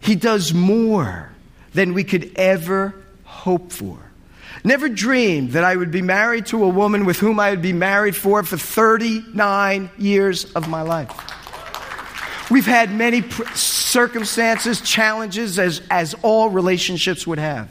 He 0.00 0.14
does 0.14 0.54
more 0.54 1.29
than 1.72 1.94
we 1.94 2.04
could 2.04 2.32
ever 2.36 2.94
hope 3.24 3.72
for. 3.72 3.98
Never 4.64 4.88
dreamed 4.88 5.52
that 5.52 5.64
I 5.64 5.74
would 5.74 5.90
be 5.90 6.02
married 6.02 6.46
to 6.46 6.64
a 6.64 6.68
woman 6.68 7.04
with 7.06 7.18
whom 7.18 7.40
I 7.40 7.50
would 7.50 7.62
be 7.62 7.72
married 7.72 8.14
for 8.14 8.42
for 8.42 8.58
39 8.58 9.90
years 9.96 10.52
of 10.52 10.68
my 10.68 10.82
life. 10.82 11.10
We've 12.50 12.66
had 12.66 12.92
many 12.92 13.22
pr- 13.22 13.44
circumstances, 13.54 14.80
challenges, 14.80 15.58
as, 15.58 15.82
as 15.90 16.14
all 16.22 16.50
relationships 16.50 17.26
would 17.26 17.38
have. 17.38 17.70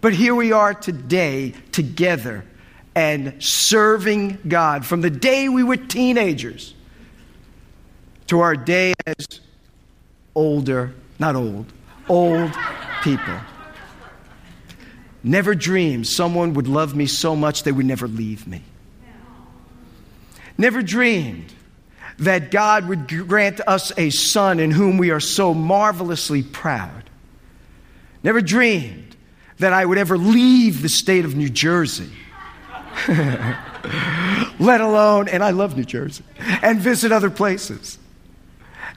But 0.00 0.12
here 0.12 0.34
we 0.34 0.52
are 0.52 0.74
today 0.74 1.54
together 1.72 2.44
and 2.94 3.42
serving 3.42 4.38
God 4.46 4.84
from 4.86 5.00
the 5.00 5.10
day 5.10 5.48
we 5.48 5.64
were 5.64 5.78
teenagers 5.78 6.74
to 8.26 8.40
our 8.40 8.54
day 8.54 8.92
as 9.06 9.40
older, 10.34 10.94
not 11.18 11.34
old, 11.34 11.72
old 12.08 12.52
people. 13.04 13.38
Never 15.22 15.54
dreamed 15.54 16.06
someone 16.06 16.54
would 16.54 16.66
love 16.66 16.96
me 16.96 17.06
so 17.06 17.36
much 17.36 17.62
they 17.62 17.72
would 17.72 17.86
never 17.86 18.08
leave 18.08 18.46
me. 18.46 18.62
Never 20.56 20.82
dreamed 20.82 21.52
that 22.18 22.50
God 22.50 22.88
would 22.88 23.28
grant 23.28 23.60
us 23.66 23.92
a 23.98 24.10
son 24.10 24.58
in 24.58 24.70
whom 24.70 24.98
we 24.98 25.10
are 25.10 25.20
so 25.20 25.52
marvelously 25.52 26.42
proud. 26.42 27.10
Never 28.22 28.40
dreamed 28.40 29.16
that 29.58 29.72
I 29.72 29.84
would 29.84 29.98
ever 29.98 30.16
leave 30.16 30.80
the 30.80 30.88
state 30.88 31.24
of 31.24 31.36
New 31.36 31.48
Jersey. 31.48 32.10
Let 33.08 34.80
alone, 34.80 35.28
and 35.28 35.42
I 35.42 35.50
love 35.50 35.76
New 35.76 35.84
Jersey, 35.84 36.24
and 36.62 36.78
visit 36.78 37.12
other 37.12 37.30
places, 37.30 37.98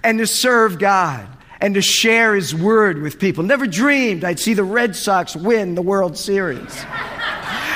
and 0.04 0.20
to 0.20 0.28
serve 0.28 0.80
God 0.80 1.28
and 1.60 1.74
to 1.76 1.82
share 1.82 2.36
his 2.36 2.54
word 2.54 3.02
with 3.02 3.20
people. 3.20 3.44
Never 3.44 3.68
dreamed 3.68 4.24
I'd 4.24 4.40
see 4.40 4.54
the 4.54 4.64
Red 4.64 4.96
Sox 4.96 5.36
win 5.36 5.76
the 5.76 5.82
World 5.82 6.18
Series. 6.18 6.86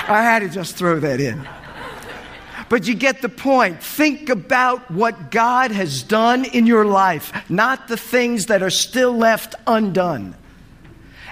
I 0.07 0.21
had 0.23 0.39
to 0.39 0.49
just 0.49 0.75
throw 0.75 0.99
that 0.99 1.19
in. 1.19 1.47
But 2.69 2.87
you 2.87 2.95
get 2.95 3.21
the 3.21 3.29
point. 3.29 3.83
Think 3.83 4.29
about 4.29 4.89
what 4.89 5.29
God 5.29 5.71
has 5.71 6.03
done 6.03 6.45
in 6.45 6.65
your 6.65 6.85
life, 6.85 7.49
not 7.49 7.87
the 7.87 7.97
things 7.97 8.45
that 8.45 8.63
are 8.63 8.69
still 8.69 9.11
left 9.11 9.55
undone. 9.67 10.35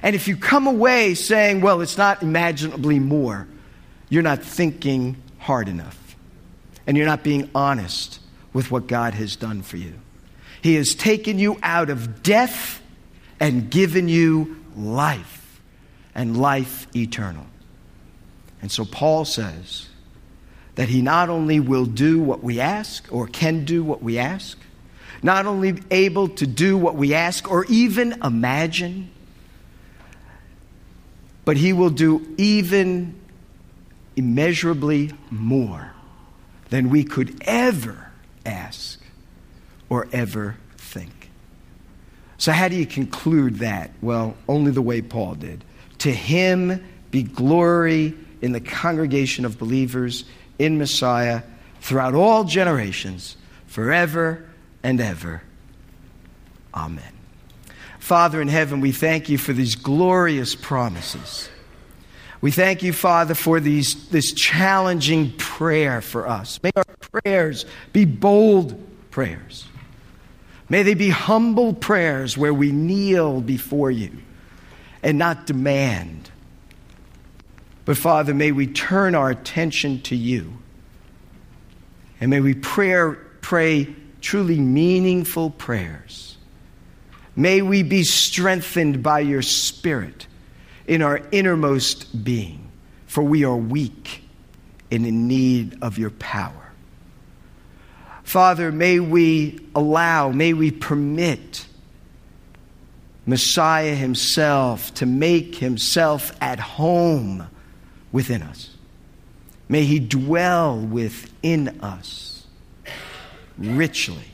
And 0.01 0.15
if 0.15 0.27
you 0.27 0.35
come 0.35 0.67
away 0.67 1.13
saying, 1.13 1.61
well, 1.61 1.81
it's 1.81 1.97
not 1.97 2.23
imaginably 2.23 2.99
more, 2.99 3.47
you're 4.09 4.23
not 4.23 4.43
thinking 4.43 5.15
hard 5.37 5.69
enough. 5.69 5.97
And 6.85 6.97
you're 6.97 7.05
not 7.05 7.23
being 7.23 7.49
honest 7.53 8.19
with 8.51 8.71
what 8.71 8.87
God 8.87 9.13
has 9.13 9.35
done 9.35 9.61
for 9.61 9.77
you. 9.77 9.93
He 10.61 10.75
has 10.75 10.93
taken 10.93 11.39
you 11.39 11.57
out 11.63 11.89
of 11.89 12.23
death 12.23 12.81
and 13.39 13.69
given 13.69 14.09
you 14.09 14.57
life, 14.75 15.61
and 16.13 16.37
life 16.37 16.87
eternal. 16.95 17.45
And 18.61 18.71
so 18.71 18.83
Paul 18.83 19.23
says 19.25 19.87
that 20.75 20.89
he 20.89 21.01
not 21.01 21.29
only 21.29 21.59
will 21.59 21.85
do 21.85 22.19
what 22.19 22.43
we 22.43 22.59
ask 22.59 23.07
or 23.11 23.27
can 23.27 23.63
do 23.65 23.83
what 23.83 24.03
we 24.03 24.17
ask, 24.17 24.57
not 25.23 25.45
only 25.45 25.81
able 25.91 26.29
to 26.29 26.47
do 26.47 26.77
what 26.77 26.95
we 26.95 27.13
ask 27.13 27.49
or 27.49 27.65
even 27.65 28.13
imagine, 28.23 29.09
but 31.45 31.57
he 31.57 31.73
will 31.73 31.89
do 31.89 32.35
even 32.37 33.15
immeasurably 34.15 35.11
more 35.29 35.93
than 36.69 36.89
we 36.89 37.03
could 37.03 37.41
ever 37.45 38.11
ask 38.45 38.98
or 39.89 40.07
ever 40.11 40.55
think. 40.77 41.31
So, 42.37 42.51
how 42.51 42.69
do 42.69 42.75
you 42.75 42.85
conclude 42.85 43.55
that? 43.55 43.91
Well, 44.01 44.35
only 44.47 44.71
the 44.71 44.81
way 44.81 45.01
Paul 45.01 45.35
did. 45.35 45.63
To 45.99 46.11
him 46.11 46.83
be 47.11 47.23
glory 47.23 48.13
in 48.41 48.53
the 48.53 48.61
congregation 48.61 49.45
of 49.45 49.59
believers 49.59 50.23
in 50.57 50.77
Messiah 50.77 51.41
throughout 51.81 52.15
all 52.15 52.45
generations, 52.45 53.35
forever 53.67 54.45
and 54.83 55.01
ever. 55.01 55.41
Amen. 56.73 57.11
Father 57.99 58.41
in 58.41 58.47
heaven, 58.47 58.79
we 58.79 58.91
thank 58.91 59.29
you 59.29 59.37
for 59.37 59.53
these 59.53 59.75
glorious 59.75 60.55
promises. 60.55 61.49
We 62.41 62.51
thank 62.51 62.83
you, 62.83 62.93
Father, 62.93 63.35
for 63.35 63.59
these, 63.59 64.07
this 64.09 64.31
challenging 64.31 65.33
prayer 65.37 66.01
for 66.01 66.27
us. 66.27 66.59
May 66.63 66.71
our 66.75 66.85
prayers 67.21 67.65
be 67.91 68.05
bold 68.05 68.81
prayers. 69.11 69.65
May 70.69 70.83
they 70.83 70.93
be 70.93 71.09
humble 71.09 71.73
prayers 71.73 72.37
where 72.37 72.53
we 72.53 72.71
kneel 72.71 73.41
before 73.41 73.89
you 73.89 74.11
and 75.01 75.17
not 75.17 75.47
demand. 75.47 76.29
But 77.85 77.97
Father, 77.97 78.35
may 78.35 78.51
we 78.51 78.67
turn 78.67 79.15
our 79.15 79.31
attention 79.31 80.01
to 80.03 80.15
you. 80.15 80.53
And 82.21 82.29
may 82.29 82.39
we 82.39 82.53
pray, 82.53 83.15
pray 83.41 83.95
truly 84.21 84.59
meaningful 84.59 85.49
prayers. 85.49 86.37
May 87.35 87.61
we 87.61 87.83
be 87.83 88.03
strengthened 88.03 89.01
by 89.01 89.21
your 89.21 89.41
Spirit 89.41 90.27
in 90.85 91.01
our 91.01 91.21
innermost 91.31 92.23
being, 92.23 92.69
for 93.07 93.23
we 93.23 93.45
are 93.45 93.55
weak 93.55 94.23
and 94.91 95.05
in 95.05 95.27
need 95.27 95.77
of 95.81 95.97
your 95.97 96.09
power. 96.09 96.68
Father, 98.29 98.71
may 98.71 98.99
we 98.99 99.59
allow, 99.73 100.29
may 100.29 100.53
we 100.53 100.69
permit 100.69 101.65
Messiah 103.25 103.95
himself 103.95 104.93
to 104.93 105.07
make 105.07 105.55
himself 105.55 106.31
at 106.39 106.59
home 106.59 107.47
within 108.11 108.43
us. 108.43 108.69
May 109.67 109.83
he 109.83 109.97
dwell 109.97 110.77
within 110.79 111.81
us 111.81 112.45
richly. 113.57 114.27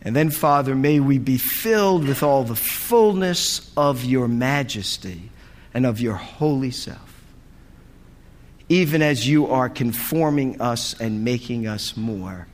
And 0.00 0.16
then, 0.16 0.30
Father, 0.30 0.74
may 0.74 0.98
we 0.98 1.18
be 1.18 1.36
filled 1.36 2.08
with 2.08 2.22
all 2.22 2.44
the 2.44 2.56
fullness 2.56 3.70
of 3.76 4.02
your 4.02 4.28
majesty 4.28 5.28
and 5.74 5.84
of 5.84 6.00
your 6.00 6.14
holy 6.14 6.70
self 6.70 7.09
even 8.70 9.02
as 9.02 9.28
you 9.28 9.48
are 9.48 9.68
conforming 9.68 10.60
us 10.60 10.98
and 11.00 11.24
making 11.24 11.66
us 11.66 11.96
more 11.96 12.46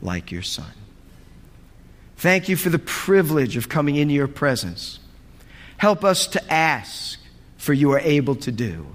like 0.00 0.30
your 0.30 0.40
Son. 0.40 0.70
Thank 2.16 2.48
you 2.48 2.56
for 2.56 2.70
the 2.70 2.78
privilege 2.78 3.56
of 3.56 3.68
coming 3.68 3.96
into 3.96 4.14
your 4.14 4.28
presence. 4.28 5.00
Help 5.76 6.04
us 6.04 6.28
to 6.28 6.52
ask, 6.52 7.18
for 7.56 7.72
you 7.72 7.90
are 7.90 7.98
able 7.98 8.36
to 8.36 8.52
do. 8.52 8.86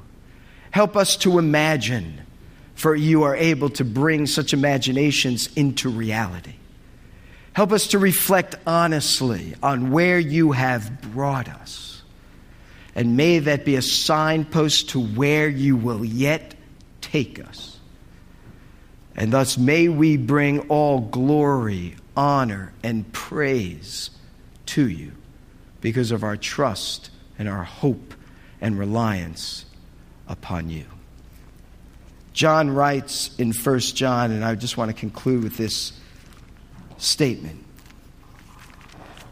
Help 0.71 0.95
us 0.95 1.17
to 1.17 1.37
imagine, 1.37 2.21
for 2.75 2.95
you 2.95 3.23
are 3.23 3.35
able 3.35 3.69
to 3.71 3.83
bring 3.83 4.25
such 4.25 4.53
imaginations 4.53 5.49
into 5.57 5.89
reality. 5.89 6.53
Help 7.51 7.73
us 7.73 7.87
to 7.87 7.99
reflect 7.99 8.55
honestly 8.65 9.53
on 9.61 9.91
where 9.91 10.17
you 10.17 10.53
have 10.53 11.01
brought 11.01 11.49
us. 11.49 12.03
And 12.95 13.17
may 13.17 13.39
that 13.39 13.65
be 13.65 13.75
a 13.75 13.81
signpost 13.81 14.91
to 14.91 15.03
where 15.03 15.49
you 15.49 15.75
will 15.75 16.05
yet 16.05 16.55
take 17.11 17.39
us. 17.45 17.77
And 19.15 19.33
thus 19.33 19.57
may 19.57 19.89
we 19.89 20.17
bring 20.17 20.61
all 20.69 21.01
glory, 21.01 21.95
honor, 22.15 22.71
and 22.83 23.11
praise 23.11 24.11
to 24.67 24.87
you 24.87 25.11
because 25.81 26.11
of 26.11 26.23
our 26.23 26.37
trust 26.37 27.09
and 27.37 27.49
our 27.49 27.63
hope 27.63 28.13
and 28.61 28.77
reliance 28.77 29.65
upon 30.27 30.69
you. 30.69 30.85
John 32.33 32.69
writes 32.69 33.35
in 33.37 33.51
1 33.51 33.79
John, 33.79 34.31
and 34.31 34.45
I 34.45 34.55
just 34.55 34.77
want 34.77 34.89
to 34.89 34.97
conclude 34.97 35.43
with 35.43 35.57
this 35.57 35.93
statement 36.97 37.65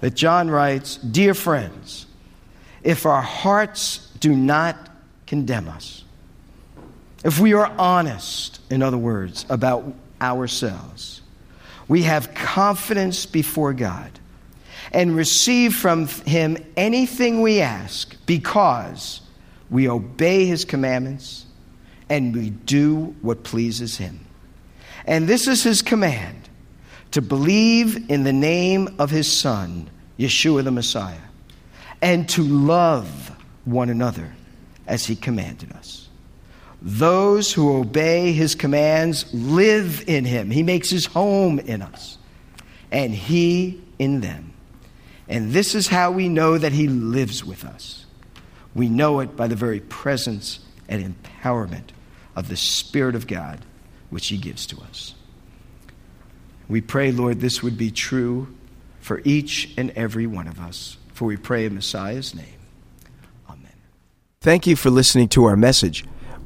that 0.02 0.16
John 0.16 0.50
writes 0.50 0.98
Dear 0.98 1.34
friends, 1.34 2.06
if 2.84 3.06
our 3.06 3.22
hearts 3.22 4.10
do 4.20 4.36
not 4.36 4.76
condemn 5.26 5.68
us, 5.68 6.04
if 7.24 7.40
we 7.40 7.54
are 7.54 7.72
honest, 7.78 8.60
in 8.70 8.82
other 8.82 8.98
words, 8.98 9.46
about 9.50 9.94
ourselves, 10.22 11.22
we 11.88 12.04
have 12.04 12.34
confidence 12.34 13.26
before 13.26 13.74
God 13.74 14.12
and 14.92 15.16
receive 15.16 15.76
from 15.76 16.08
Him 16.08 16.58
anything 16.76 17.42
we 17.42 17.62
ask 17.62 18.16
because 18.26 19.22
we 19.70 19.90
obey 19.90 20.46
His 20.46 20.66
commandments 20.66 21.46
and 22.10 22.36
we 22.36 22.50
do 22.52 23.16
what 23.22 23.44
pleases 23.44 23.98
Him. 23.98 24.20
And 25.06 25.28
this 25.28 25.48
is 25.48 25.64
His 25.64 25.82
command 25.82 26.50
to 27.12 27.22
believe 27.22 28.10
in 28.10 28.24
the 28.24 28.34
name 28.34 28.96
of 29.00 29.10
His 29.10 29.32
Son, 29.32 29.90
Yeshua 30.20 30.64
the 30.64 30.72
Messiah, 30.72 31.18
and 32.02 32.28
to 32.30 32.44
love 32.44 33.32
one 33.66 33.90
another 33.90 34.34
as 34.86 35.06
He 35.06 35.16
commanded 35.16 35.72
us. 35.74 36.07
Those 36.82 37.52
who 37.52 37.76
obey 37.78 38.32
his 38.34 38.56
commands 38.56 39.26
live 39.34 40.04
in 40.08 40.26
him. 40.26 40.52
He 40.52 40.64
makes 40.64 40.90
his 40.90 41.06
home 41.06 41.60
in 41.60 41.82
us, 41.82 42.18
and 42.92 43.14
he 43.14 43.82
in 43.98 44.22
them. 44.22 44.54
And 45.28 45.52
this 45.52 45.76
is 45.76 45.88
how 45.88 46.12
we 46.12 46.30
know 46.30 46.58
that 46.58 46.72
he 46.72 46.88
lives 46.88 47.44
with 47.44 47.66
us. 47.66 48.06
We 48.76 48.90
know 48.90 49.20
it 49.20 49.36
by 49.36 49.48
the 49.48 49.56
very 49.56 49.80
presence 49.80 50.60
and 50.88 51.16
empowerment 51.16 51.90
of 52.36 52.48
the 52.48 52.56
Spirit 52.56 53.16
of 53.16 53.28
God, 53.28 53.60
which 54.10 54.28
he 54.28 54.38
gives 54.38 54.66
to 54.68 54.78
us. 54.82 55.16
We 56.70 56.82
pray, 56.82 57.12
Lord, 57.12 57.40
this 57.40 57.64
would 57.64 57.78
be 57.78 57.92
true 57.92 58.56
for 59.00 59.22
each 59.24 59.74
and 59.78 59.90
every 59.92 60.28
one 60.28 60.48
of 60.48 60.60
us, 60.60 60.98
for 61.14 61.26
we 61.26 61.38
pray 61.38 61.66
in 61.66 61.74
Messiah's 61.74 62.36
name. 62.36 62.46
Amen. 63.50 63.72
Thank 64.42 64.68
you 64.68 64.76
for 64.76 64.90
listening 64.90 65.30
to 65.30 65.46
our 65.46 65.56
message. 65.56 66.06